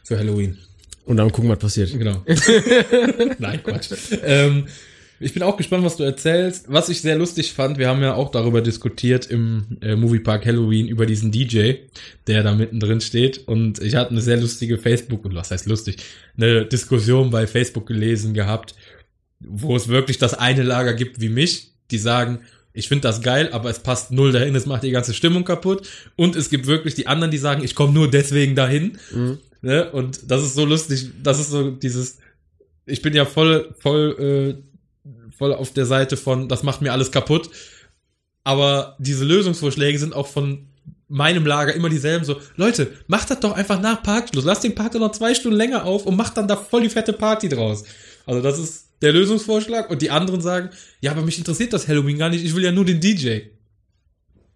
[0.02, 0.56] Für Halloween.
[1.04, 1.92] Und dann gucken, was passiert.
[1.92, 2.24] Genau.
[3.38, 3.90] Nein, Quatsch.
[4.22, 4.66] Ähm,
[5.18, 6.66] ich bin auch gespannt, was du erzählst.
[6.68, 10.88] Was ich sehr lustig fand, wir haben ja auch darüber diskutiert im äh, Moviepark Halloween
[10.88, 11.74] über diesen DJ,
[12.26, 13.46] der da mittendrin steht.
[13.48, 15.96] Und ich hatte eine sehr lustige Facebook, und was heißt lustig,
[16.36, 18.74] eine Diskussion bei Facebook gelesen gehabt,
[19.40, 22.40] wo es wirklich das eine Lager gibt wie mich, die sagen,
[22.72, 25.88] ich finde das geil, aber es passt null dahin, es macht die ganze Stimmung kaputt.
[26.14, 28.98] Und es gibt wirklich die anderen, die sagen, ich komme nur deswegen dahin.
[29.62, 29.90] Ne?
[29.90, 32.18] Und das ist so lustig, das ist so dieses,
[32.84, 34.75] ich bin ja voll, voll, äh,
[35.36, 37.50] voll auf der Seite von, das macht mir alles kaputt.
[38.44, 40.68] Aber diese Lösungsvorschläge sind auch von
[41.08, 42.24] meinem Lager immer dieselben.
[42.24, 44.44] So, Leute, macht das doch einfach nach Parkschluss.
[44.44, 47.12] Lasst den Park noch zwei Stunden länger auf und macht dann da voll die fette
[47.12, 47.84] Party draus.
[48.24, 49.90] Also das ist der Lösungsvorschlag.
[49.90, 50.70] Und die anderen sagen,
[51.00, 52.44] ja, aber mich interessiert das Halloween gar nicht.
[52.44, 53.40] Ich will ja nur den DJ.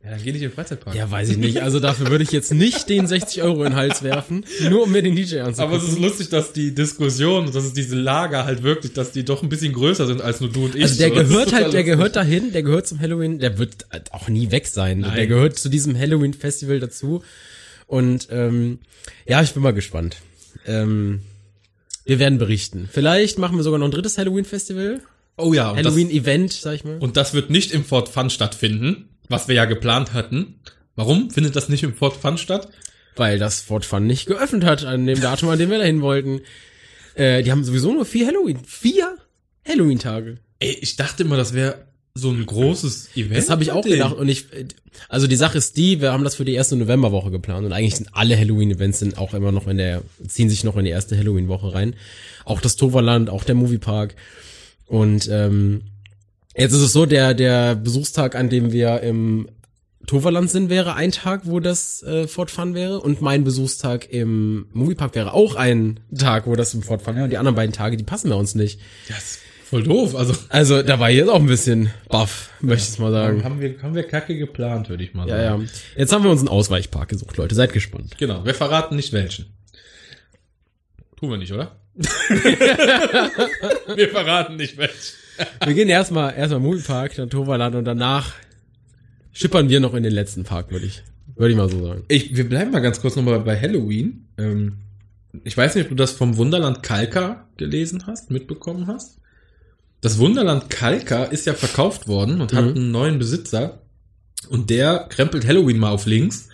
[0.02, 0.96] Ja, dann geh nicht in den Freizeitpark.
[0.96, 1.62] Ja, weiß ich nicht.
[1.62, 4.92] Also dafür würde ich jetzt nicht den 60 Euro in den Hals werfen, nur um
[4.92, 5.60] mir den DJ anzugucken.
[5.60, 9.26] Aber es ist lustig, dass die Diskussion, dass es diese Lager halt wirklich, dass die
[9.26, 10.84] doch ein bisschen größer sind als nur du und ich.
[10.84, 14.50] Also der gehört halt, der gehört dahin, der gehört zum Halloween, der wird auch nie
[14.50, 15.00] weg sein.
[15.00, 15.16] Nein.
[15.16, 17.22] Der gehört zu diesem Halloween-Festival dazu.
[17.86, 18.78] Und ähm,
[19.26, 20.16] ja, ich bin mal gespannt.
[20.66, 21.20] Ähm,
[22.06, 22.88] wir werden berichten.
[22.90, 25.02] Vielleicht machen wir sogar noch ein drittes Halloween-Festival.
[25.36, 26.98] Oh ja, Halloween-Event, sag ich mal.
[26.98, 30.60] und das wird nicht im Fort Fun stattfinden, was wir ja geplant hatten.
[30.96, 32.68] Warum findet das nicht im Fort Fun statt?
[33.16, 36.42] Weil das Fort Fun nicht geöffnet hat an dem Datum, an dem wir dahin wollten.
[37.14, 38.58] Äh, die haben sowieso nur vier Halloween.
[38.64, 39.16] Vier
[39.66, 40.38] Halloween-Tage.
[40.58, 43.36] Ey, ich dachte immer, das wäre so ein großes Event.
[43.36, 44.16] Das habe ich auch gedacht.
[44.16, 44.46] Und ich,
[45.08, 47.96] also die Sache ist die, wir haben das für die erste Novemberwoche geplant und eigentlich
[47.96, 51.16] sind alle Halloween-Events sind auch immer noch in der, ziehen sich noch in die erste
[51.16, 51.94] Halloween-Woche rein.
[52.44, 54.16] Auch das Toverland, auch der Moviepark.
[54.86, 55.82] Und ähm,
[56.56, 59.48] jetzt ist es so, der, der Besuchstag, an dem wir im
[60.06, 63.00] Toverland sind, wäre ein Tag, wo das äh, Fort Fun wäre.
[63.00, 67.24] Und mein Besuchstag im Moviepark wäre auch ein Tag, wo das im Fort Fun wäre.
[67.24, 68.80] Und die anderen beiden Tage, die passen bei uns nicht.
[69.08, 70.16] Ja, ist voll doof.
[70.16, 73.44] Also Also da war ich jetzt auch ein bisschen baff, möchte ich mal sagen.
[73.44, 75.62] haben wir, haben wir kacke geplant, würde ich mal Ja, sagen.
[75.64, 75.68] ja.
[76.00, 77.54] Jetzt haben wir uns einen Ausweichpark gesucht, Leute.
[77.54, 78.16] Seid gespannt.
[78.18, 79.46] Genau, wir verraten nicht welchen.
[81.16, 81.76] Tun wir nicht, oder?
[83.94, 84.96] wir verraten nicht welchen.
[85.64, 88.32] Wir gehen erstmal erstmal Moviepark, dann Toverland und danach
[89.32, 91.02] schippern wir noch in den letzten Park, würde ich,
[91.36, 92.04] würde ich mal so sagen.
[92.08, 94.26] Ich, wir bleiben mal ganz kurz nochmal bei Halloween.
[94.38, 94.78] Ähm,
[95.44, 99.18] ich weiß nicht, ob du das vom Wunderland Kalka gelesen hast, mitbekommen hast.
[100.00, 102.74] Das Wunderland Kalka ist ja verkauft worden und hat Mhm.
[102.74, 103.82] einen neuen Besitzer.
[104.48, 106.48] Und der krempelt Halloween mal auf links.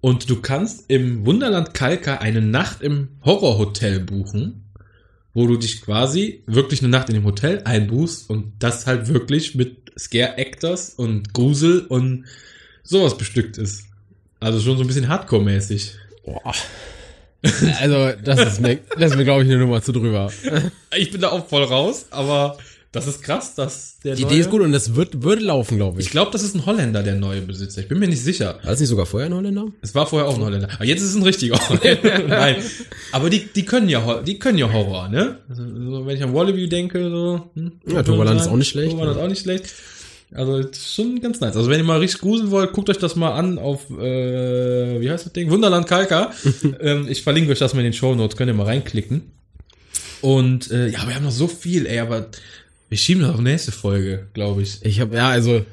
[0.00, 4.61] Und du kannst im Wunderland Kalka eine Nacht im Horrorhotel buchen,
[5.34, 9.54] wo du dich quasi wirklich eine Nacht in dem Hotel einbuchst und das halt wirklich
[9.54, 12.24] mit Scare Actors und Grusel und
[12.82, 13.84] sowas bestückt ist.
[14.40, 15.92] Also schon so ein bisschen Hardcore-mäßig.
[16.24, 16.54] Boah.
[17.80, 20.30] Also, das ist mir, das ist mir, glaube ich, eine Nummer zu drüber.
[20.96, 22.56] Ich bin da auch voll raus, aber
[22.92, 25.76] das ist krass, dass der Die neue, Idee ist gut und das wird, würde laufen,
[25.78, 26.12] glaube Ich ich.
[26.12, 27.80] glaube, das ist ein Holländer, der neue Besitzer.
[27.80, 28.58] Ich bin mir nicht sicher.
[28.62, 29.66] War das nicht sogar vorher ein Holländer?
[29.80, 30.68] Es war vorher auch ein Holländer.
[30.74, 32.18] Aber jetzt ist es ein richtiger Holländer.
[32.28, 32.56] Nein.
[33.12, 35.38] Aber die, die können ja, die können ja Horror, ne?
[35.48, 38.92] Also, so, wenn ich an Wallaby denke, so, hm, Ja, Toverland ist auch nicht schlecht,
[38.92, 39.64] Toverland ist auch nicht schlecht.
[40.34, 41.56] Also, schon ganz nice.
[41.56, 45.10] Also, wenn ihr mal richtig gruseln wollt, guckt euch das mal an auf, äh, wie
[45.10, 45.50] heißt das Ding?
[45.50, 46.32] Wunderland Kalka.
[46.80, 49.32] ähm, ich verlinke euch das mal in den Show Notes, könnt ihr mal reinklicken.
[50.22, 52.26] Und, äh, ja, wir haben noch so viel, ey, aber
[52.92, 54.84] wir schieben das auf nächste Folge, glaube ich.
[54.84, 55.64] Ich habe ja, also,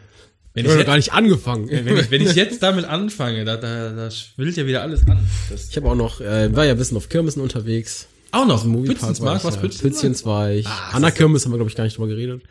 [0.54, 1.68] Wenn ich ich, habe gar nicht angefangen.
[1.70, 5.20] wenn, ich, wenn ich jetzt damit anfange, da, da, da schwillt ja wieder alles an.
[5.50, 8.08] Das Ich habe auch noch, äh, war ja ein bisschen auf Kirmessen unterwegs.
[8.32, 9.58] auch noch war was.
[9.58, 10.66] Pützens Pützchens war ich.
[10.66, 12.42] Ah, An der das ist- Kirmes haben wir, glaube ich, gar nicht drüber geredet.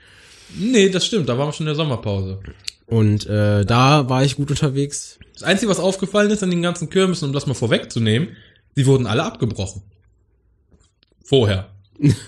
[0.58, 2.40] Nee, das stimmt, da waren wir schon in der Sommerpause.
[2.84, 5.18] Und äh, da war ich gut unterwegs.
[5.32, 8.36] Das Einzige, was aufgefallen ist an den ganzen Kirmessen, um das mal vorwegzunehmen,
[8.76, 9.80] die wurden alle abgebrochen.
[11.24, 11.70] Vorher.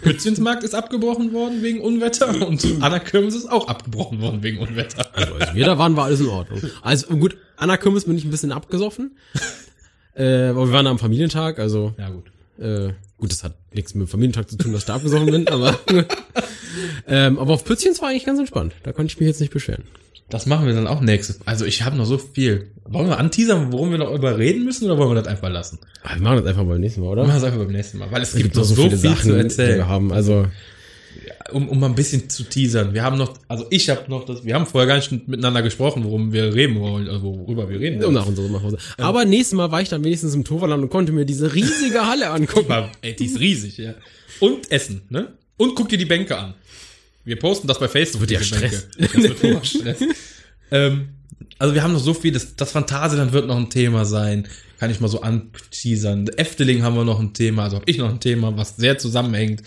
[0.03, 5.07] Pützchensmarkt ist abgebrochen worden wegen Unwetter und Anna Kirmes ist auch abgebrochen worden wegen Unwetter.
[5.14, 6.61] Also als wir da waren, war alles in Ordnung.
[6.83, 9.16] Also gut, an der Kirmes bin ich ein bisschen abgesoffen.
[10.14, 12.31] äh, aber wir waren am Familientag, also Ja gut.
[12.59, 15.47] äh, gut, das hat nichts mit dem Familientag zu tun, dass ich da abgesoffen bin,
[15.49, 15.79] aber
[17.07, 18.75] ähm, aber auf Pützchens war eigentlich ganz entspannt.
[18.83, 19.85] Da konnte ich mich jetzt nicht beschweren.
[20.31, 21.41] Das machen wir dann auch nächstes.
[21.47, 22.68] Also ich habe noch so viel.
[22.85, 25.78] Wollen wir anteasern, worum wir noch überreden müssen oder wollen wir das einfach lassen?
[26.03, 27.22] Aber wir machen das einfach beim nächsten Mal, oder?
[27.22, 28.97] Wir machen das einfach beim nächsten Mal, weil es Es gibt, noch so, viel zu
[29.33, 29.76] die erzählen.
[29.76, 30.12] wir haben.
[30.12, 30.47] Also
[31.53, 32.95] um, um mal ein bisschen zu teasern.
[32.95, 36.05] Wir haben noch, also ich habe noch das, wir haben vorher gar nicht miteinander gesprochen,
[36.05, 38.14] worum wir reden wollen, also worüber wir reden wollen.
[38.14, 38.78] nach unserer Sommerpause.
[38.99, 42.31] Aber nächstes Mal war ich dann wenigstens im Toverland und konnte mir diese riesige Halle
[42.31, 42.68] angucken.
[42.68, 43.95] Mal, ey, die ist riesig, ja.
[44.39, 45.33] Und Essen, ne?
[45.57, 46.55] Und guck dir die Bänke an.
[47.25, 48.23] Wir posten das bei Facebook.
[48.23, 48.89] wird ja Stress.
[48.99, 49.99] Das wird Stress.
[50.71, 51.11] ähm,
[51.59, 54.49] also wir haben noch so viel, das, das Phantasialand wird noch ein Thema sein.
[54.79, 56.27] Kann ich mal so anteasern.
[56.39, 59.62] Efteling haben wir noch ein Thema, also habe ich noch ein Thema, was sehr zusammenhängt.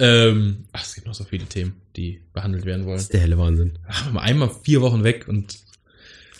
[0.00, 2.96] Ähm, ach, es gibt noch so viele Themen, die behandelt werden wollen.
[2.96, 3.78] Das ist der helle Wahnsinn.
[3.86, 5.56] Ach, mal einmal vier Wochen weg und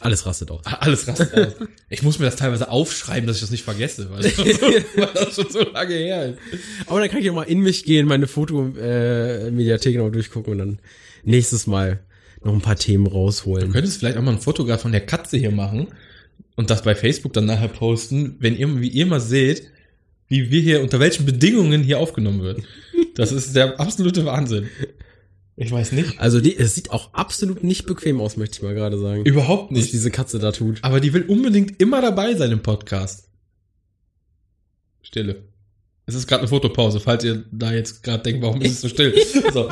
[0.00, 0.64] Alles rastet aus.
[0.64, 1.54] alles rastet aus.
[1.88, 4.60] Ich muss mir das teilweise aufschreiben, dass ich das nicht vergesse, weil das schon so,
[4.96, 6.38] weil das schon so lange her ist.
[6.86, 10.78] Aber dann kann ich auch mal in mich gehen, meine Foto-Mediathek noch durchgucken und dann
[11.24, 12.00] nächstes Mal
[12.42, 13.68] noch ein paar Themen rausholen.
[13.68, 15.88] Du könntest vielleicht auch mal ein Fotograf von der Katze hier machen
[16.56, 19.70] und das bei Facebook dann nachher posten, wenn ihr, wie ihr mal seht,
[20.28, 22.62] wie wir hier, unter welchen Bedingungen hier aufgenommen wird.
[23.14, 24.68] Das ist der absolute Wahnsinn.
[25.56, 26.20] Ich weiß nicht.
[26.20, 29.24] Also die, es sieht auch absolut nicht bequem aus, möchte ich mal gerade sagen.
[29.24, 29.92] Überhaupt Was nicht.
[29.92, 30.84] diese Katze da tut.
[30.84, 33.28] Aber die will unbedingt immer dabei sein im Podcast.
[35.00, 35.44] Stille.
[36.04, 38.88] Es ist gerade eine Fotopause, falls ihr da jetzt gerade denkt, warum ist es so
[38.88, 39.14] still?
[39.52, 39.70] so.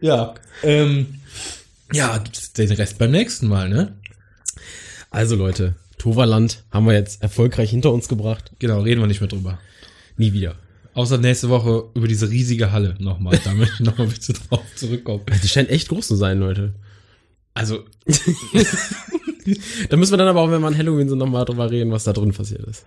[0.00, 0.34] ja.
[0.62, 1.20] Ähm,
[1.92, 2.22] ja,
[2.58, 3.96] den Rest beim nächsten Mal, ne?
[5.10, 8.52] Also Leute, Toverland haben wir jetzt erfolgreich hinter uns gebracht.
[8.58, 9.58] Genau, reden wir nicht mehr drüber.
[10.16, 10.56] Nie wieder.
[10.94, 13.38] Außer nächste Woche über diese riesige Halle nochmal.
[13.44, 15.22] Da möchte ich nochmal bitte drauf zurückkommen.
[15.42, 16.74] Die scheint echt groß zu sein, Leute.
[17.54, 17.84] Also,
[19.90, 22.04] Da müssen wir dann aber auch, wenn wir an Halloween sind, nochmal drüber reden, was
[22.04, 22.86] da drin passiert ist.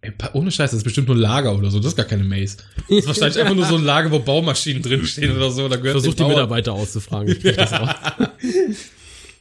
[0.00, 1.78] ey, ohne Scheiß, das ist bestimmt nur ein Lager oder so.
[1.78, 2.58] Das ist gar keine Maze.
[2.88, 5.68] Das ist wahrscheinlich einfach nur so ein Lager, wo Baumaschinen drinstehen oder so.
[5.68, 7.32] Da gehört Versuch die Mitarbeiter auszufragen.
[7.32, 7.94] Ich krieg das auch.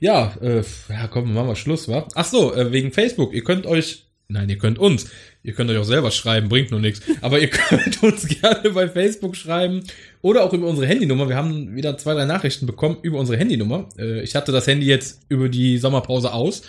[0.02, 2.08] Ja, äh, ja, komm, machen wir Schluss, wa?
[2.16, 3.34] Ach so, äh, wegen Facebook.
[3.34, 5.08] Ihr könnt euch, nein, ihr könnt uns.
[5.42, 7.02] Ihr könnt euch auch selber schreiben, bringt nur nichts.
[7.22, 9.84] Aber ihr könnt uns gerne bei Facebook schreiben
[10.22, 11.30] oder auch über unsere Handynummer.
[11.30, 13.88] Wir haben wieder zwei, drei Nachrichten bekommen über unsere Handynummer.
[13.98, 16.64] Äh, ich hatte das Handy jetzt über die Sommerpause aus.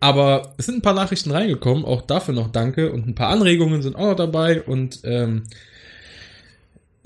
[0.00, 2.92] Aber es sind ein paar Nachrichten reingekommen, auch dafür noch danke.
[2.92, 4.62] Und ein paar Anregungen sind auch noch dabei.
[4.62, 5.44] Und ähm,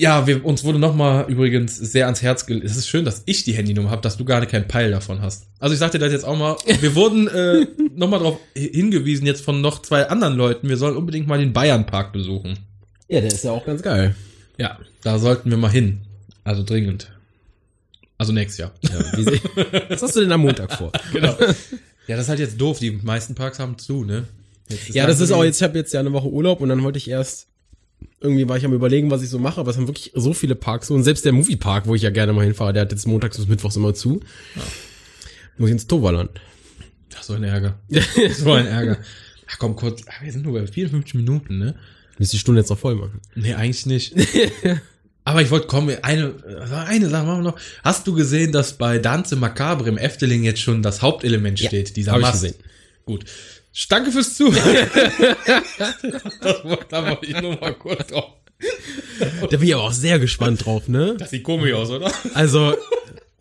[0.01, 2.65] ja, wir, uns wurde nochmal übrigens sehr ans Herz gelegt.
[2.65, 5.49] Es ist schön, dass ich die Handynummer habe, dass du gar keinen Peil davon hast.
[5.59, 6.57] Also ich sagte das jetzt auch mal.
[6.81, 11.27] Wir wurden äh, nochmal darauf hingewiesen, jetzt von noch zwei anderen Leuten, wir sollen unbedingt
[11.27, 12.57] mal den Bayernpark besuchen.
[13.09, 14.15] Ja, der ist ja auch ganz geil.
[14.57, 16.03] Ja, da sollten wir mal hin.
[16.45, 17.11] Also dringend.
[18.19, 18.73] Also nächstes Jahr.
[18.83, 19.01] Ja,
[19.89, 20.93] was hast du denn am Montag vor?
[21.13, 21.37] Genau.
[22.07, 22.79] Ja, das ist halt jetzt doof.
[22.79, 24.25] Die meisten Parks haben zu, ne?
[24.91, 26.99] Ja, das ist auch jetzt, ich habe jetzt ja eine Woche Urlaub und dann wollte
[26.99, 27.49] ich erst,
[28.21, 30.55] irgendwie war ich am überlegen, was ich so mache, aber es haben wirklich so viele
[30.55, 33.07] Parks so und selbst der Moviepark, wo ich ja gerne mal hinfahre, der hat jetzt
[33.07, 34.21] montags bis mittwochs immer zu.
[35.57, 36.31] Muss ich ins Toverland.
[37.17, 37.79] Ach, so ein Ärger.
[38.37, 38.99] so ein Ärger.
[39.51, 40.03] Ach komm, kurz.
[40.09, 41.75] Ach, wir sind nur bei 54 Minuten, ne?
[42.17, 43.21] Willst die Stunde jetzt noch voll machen?
[43.35, 44.15] Nee, eigentlich nicht.
[45.25, 46.35] Aber ich wollte kommen, eine,
[46.87, 47.59] eine Sache machen wir noch.
[47.85, 51.97] Hast du gesehen, dass bei Danze Macabre im Efteling jetzt schon das Hauptelement Ja, steht,
[51.97, 52.43] dieser hab ich Mast?
[52.43, 52.55] gesehen.
[53.05, 53.27] Gut.
[53.89, 54.63] Danke fürs Zuhören.
[56.89, 58.33] da wollte ich nur mal kurz drauf.
[59.51, 61.15] Da bin ich aber auch sehr gespannt drauf, ne?
[61.19, 62.11] Das sieht komisch aus, oder?
[62.35, 62.75] Also,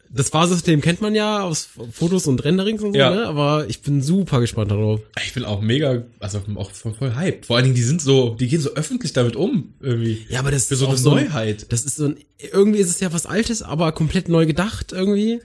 [0.09, 3.09] das Fahrsystem kennt man ja aus Fotos und Renderings und so, Ja.
[3.09, 3.25] ne?
[3.25, 5.01] Aber ich bin super gespannt darauf.
[5.25, 7.47] Ich bin auch mega, also auch voll, voll hyped.
[7.47, 10.25] Vor allen Dingen, die sind so, die gehen so öffentlich damit um, irgendwie.
[10.29, 11.71] Ja, aber das Für so auch eine so ein- Neuheit.
[11.71, 12.17] Das ist so ein,
[12.53, 15.39] irgendwie ist es ja was Altes, aber komplett neu gedacht irgendwie.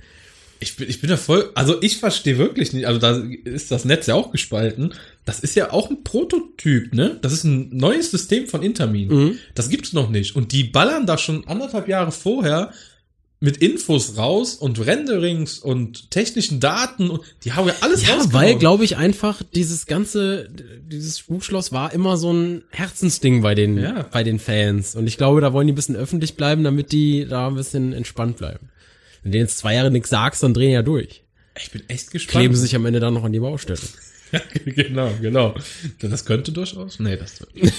[0.62, 3.84] Ich bin, ich bin da voll, also ich verstehe wirklich nicht, also da ist das
[3.84, 4.94] Netz ja auch gespalten.
[5.24, 7.18] Das ist ja auch ein Prototyp, ne?
[7.20, 9.08] Das ist ein neues System von Intermin.
[9.08, 9.38] Mhm.
[9.54, 10.36] Das gibt's noch nicht.
[10.36, 12.72] Und die ballern da schon anderthalb Jahre vorher
[13.40, 18.54] mit Infos raus und Renderings und technischen Daten und die haben ja alles Ja, weil,
[18.56, 20.48] glaube ich, einfach dieses ganze,
[20.86, 24.06] dieses Spukschloss war immer so ein Herzensding bei den, Ja.
[24.12, 24.94] bei den Fans.
[24.94, 27.92] Und ich glaube, da wollen die ein bisschen öffentlich bleiben, damit die da ein bisschen
[27.92, 28.68] entspannt bleiben.
[29.22, 31.22] Wenn du jetzt zwei Jahre nichts sagst, dann drehen ja durch.
[31.58, 32.40] Ich bin echt gespannt.
[32.40, 33.78] Kleben sie sich am Ende dann noch an die Baustelle.
[34.64, 35.54] genau, genau.
[36.00, 36.98] Das könnte durchaus.
[36.98, 37.34] Nee, das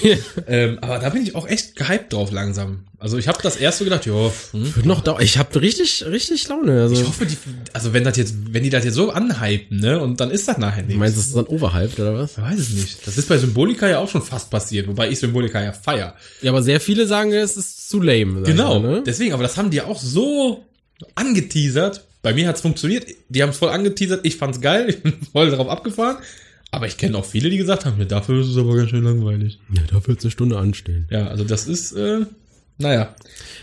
[0.46, 2.84] ähm, Aber da bin ich auch echt gehypt drauf langsam.
[2.98, 4.76] Also ich habe das erst so gedacht, ja, hm.
[4.76, 6.82] Wird noch da, ich habe richtig, richtig Laune.
[6.82, 7.36] Also, Ich hoffe, die,
[7.72, 10.58] also wenn das jetzt, wenn die das jetzt so anhypen, ne, und dann ist das
[10.58, 10.98] nachher nichts.
[10.98, 12.32] meinst du, das ist dann overhyped oder was?
[12.32, 13.06] Ich weiß es nicht.
[13.06, 16.14] Das ist bei Symbolika ja auch schon fast passiert, wobei ich Symbolika ja feier.
[16.40, 18.42] Ja, aber sehr viele sagen, es ist zu lame.
[18.42, 18.76] Genau.
[18.76, 19.02] Ich ne?
[19.04, 20.64] Deswegen, aber das haben die ja auch so
[21.14, 22.06] angeteasert.
[22.22, 23.06] Bei mir hat's funktioniert.
[23.28, 24.24] Die haben es voll angeteasert.
[24.24, 24.86] Ich fand's geil.
[24.88, 26.18] Ich bin voll drauf abgefahren.
[26.70, 29.04] Aber ich kenne auch viele, die gesagt haben, ja, dafür ist es aber ganz schön
[29.04, 29.60] langweilig.
[29.72, 31.06] Ja, da wird eine Stunde anstehen.
[31.08, 32.26] Ja, also das ist, äh,
[32.78, 33.14] naja.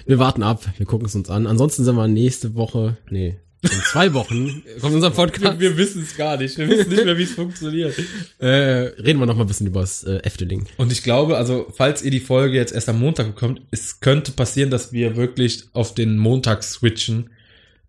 [0.06, 1.46] Wir warten ab, wir gucken es uns an.
[1.46, 5.60] Ansonsten sind wir nächste Woche, nee, in zwei Wochen kommt unser Podcast.
[5.60, 6.58] Wir wissen es gar nicht.
[6.58, 7.96] Wir wissen nicht mehr, wie es funktioniert.
[8.40, 10.66] Äh, reden wir noch mal ein bisschen über das äh, Efteling.
[10.78, 14.32] Und ich glaube, also, falls ihr die Folge jetzt erst am Montag bekommt, es könnte
[14.32, 17.30] passieren, dass wir wirklich auf den Montag switchen,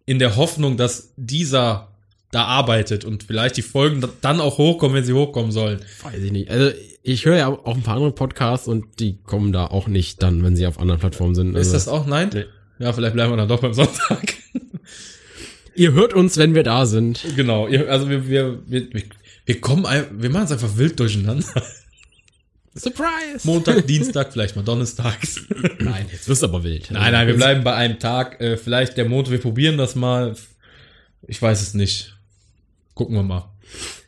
[0.04, 1.88] in der Hoffnung, dass dieser
[2.32, 5.80] da arbeitet und vielleicht die Folgen dann auch hochkommen, wenn sie hochkommen sollen.
[6.02, 6.50] Weiß ich nicht.
[6.50, 10.22] Also ich höre ja auch ein paar andere Podcasts und die kommen da auch nicht
[10.22, 11.56] dann, wenn sie auf anderen Plattformen sind.
[11.56, 12.06] Also, Ist das auch?
[12.06, 12.30] Nein?
[12.32, 12.44] Nee.
[12.78, 14.34] Ja, vielleicht bleiben wir dann doch beim Sonntag.
[15.74, 17.24] ihr hört uns, wenn wir da sind.
[17.36, 17.66] genau.
[17.66, 18.88] Also wir, wir, wir,
[19.46, 21.44] wir- kommen, wir machen es einfach wild durcheinander.
[22.74, 23.44] Surprise!
[23.44, 25.40] Montag, Dienstag, vielleicht mal Donnerstags.
[25.78, 26.06] Nein.
[26.10, 26.90] Jetzt wirst du aber wild.
[26.90, 28.40] Nein, nein, wir bleiben bei einem Tag.
[28.40, 30.34] Äh, vielleicht der Montag, wir probieren das mal.
[31.26, 32.16] Ich weiß es nicht.
[32.94, 33.50] Gucken wir mal.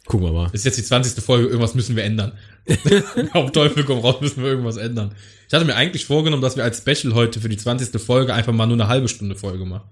[0.07, 0.51] Gucken wir mal.
[0.53, 1.23] Ist jetzt die 20.
[1.23, 2.33] Folge, irgendwas müssen wir ändern.
[3.35, 5.15] Auf Teufel komm raus, müssen wir irgendwas ändern.
[5.47, 8.01] Ich hatte mir eigentlich vorgenommen, dass wir als Special heute für die 20.
[8.01, 9.89] Folge einfach mal nur eine halbe Stunde Folge machen.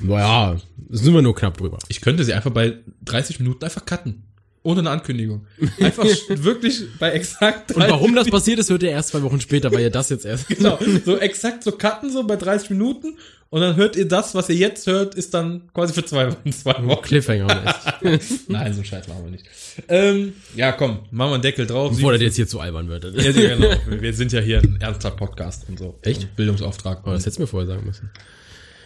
[0.00, 0.56] Naja,
[0.88, 1.78] sind wir nur knapp drüber.
[1.88, 4.24] Ich könnte sie einfach bei 30 Minuten einfach cutten.
[4.62, 5.46] Ohne eine Ankündigung.
[5.80, 9.72] Einfach wirklich bei exakt Und warum das passiert ist, hört ihr erst zwei Wochen später,
[9.72, 10.48] weil ihr das jetzt erst.
[10.48, 13.16] Genau, so exakt so cutten, so bei 30 Minuten.
[13.48, 16.52] Und dann hört ihr das, was ihr jetzt hört, ist dann quasi für zwei Wochen,
[16.52, 17.02] zwei Wochen.
[17.02, 17.46] Cliffhanger.
[18.02, 19.46] Nein, so einen Scheiß machen wir nicht.
[19.88, 21.90] Ähm, ja, komm, machen wir einen Deckel drauf.
[21.90, 23.04] Bevor das jetzt hier zu albern wird.
[23.04, 23.74] Ja, genau.
[23.88, 25.98] Wir sind ja hier ein ernster Podcast und so.
[26.02, 26.36] Echt?
[26.36, 27.00] Bildungsauftrag.
[27.04, 28.10] Oh, das hättest du mir vorher sagen müssen.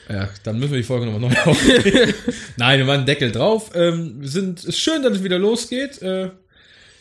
[0.08, 2.14] Ja, dann müssen wir die Folge nochmal neu aufnehmen.
[2.56, 3.70] Nein, wir machen einen Deckel drauf.
[3.74, 6.02] Ähm, sind, ist schön, dass es wieder losgeht.
[6.02, 6.30] Äh,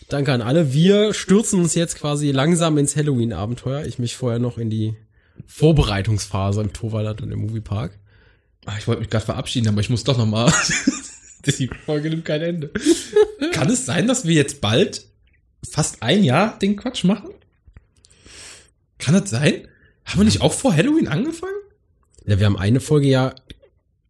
[0.09, 0.73] Danke an alle.
[0.73, 3.85] Wir stürzen uns jetzt quasi langsam ins Halloween-Abenteuer.
[3.85, 4.95] Ich mich vorher noch in die
[5.47, 7.97] Vorbereitungsphase im Toverland und im Moviepark.
[8.65, 10.53] ah, ich wollte mich gerade verabschieden, aber ich muss doch nochmal.
[11.45, 12.71] die Folge nimmt kein Ende.
[13.51, 15.05] Kann es sein, dass wir jetzt bald
[15.67, 17.31] fast ein Jahr den Quatsch machen?
[18.97, 19.67] Kann das sein?
[20.05, 21.53] Haben wir nicht auch vor Halloween angefangen?
[22.25, 23.35] Ja, wir haben eine Folge ja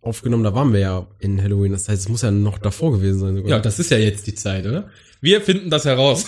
[0.02, 1.72] aufgenommen, da waren wir ja in Halloween.
[1.72, 3.50] Das heißt, es muss ja noch davor gewesen sein sogar.
[3.50, 4.90] Ja, das ist ja jetzt die Zeit, oder?
[5.22, 6.26] Wir finden das heraus.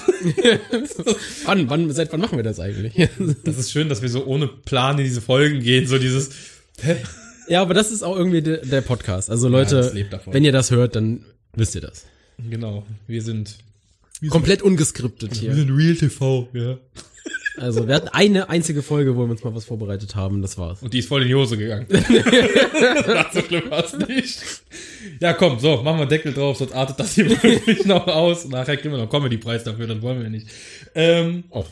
[1.46, 2.94] Wann, wann, seit wann machen wir das eigentlich?
[3.44, 6.30] Das ist schön, dass wir so ohne Plan in diese Folgen gehen, so dieses.
[6.80, 6.96] Hä?
[7.50, 9.30] ja, aber das ist auch irgendwie de, der Podcast.
[9.30, 10.34] Also Leute, davon.
[10.34, 12.06] wenn ihr das hört, dann wisst ihr das.
[12.50, 13.58] Genau, wir sind.
[14.30, 15.54] Komplett ungeskriptet hier.
[15.54, 16.78] sind Real TV, ja.
[17.58, 20.42] Also wir hatten eine einzige Folge, wo wir uns mal was vorbereitet haben.
[20.42, 20.82] Das war's.
[20.82, 21.88] Und die ist voll in die Hose gegangen.
[21.90, 24.40] das so schlimm war's nicht.
[25.20, 28.48] Ja, komm, so, machen wir Deckel drauf, sonst artet das hier wirklich noch aus.
[28.48, 30.48] Nachher kriegen wir noch Comedy-Preis dafür, das wollen wir nicht.
[30.94, 31.68] Ähm, Och,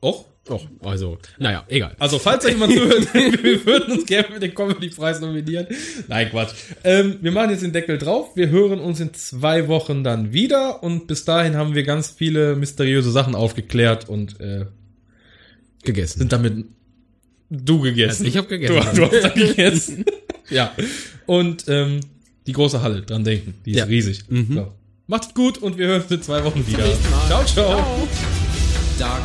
[0.00, 1.94] och, och, also, naja, egal.
[1.98, 5.66] Also, falls da jemand zuhört, wir würden uns gerne für den Comedy-Preis nominieren.
[6.08, 6.54] Nein, Quatsch.
[6.84, 8.34] Ähm, wir machen jetzt den Deckel drauf.
[8.34, 10.82] Wir hören uns in zwei Wochen dann wieder.
[10.82, 14.66] Und bis dahin haben wir ganz viele mysteriöse Sachen aufgeklärt und äh,
[15.84, 16.18] Gegessen.
[16.18, 16.64] sind damit
[17.50, 18.26] du gegessen.
[18.26, 18.74] Ich hab gegessen.
[18.74, 20.04] Du, du hast dann gegessen.
[20.50, 20.72] ja.
[21.26, 22.00] Und ähm,
[22.46, 23.54] die große Halle, dran denken.
[23.64, 23.84] Die ist Ja.
[23.84, 24.24] riesig.
[24.28, 24.54] Mhm.
[24.54, 24.72] So.
[25.06, 26.84] Macht's gut und wir hören uns in zwei Wochen wieder.
[26.86, 27.26] nächsten Mal.
[27.26, 27.44] ciao.
[27.44, 28.08] ciao.
[28.98, 29.22] Dark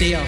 [0.00, 0.20] Der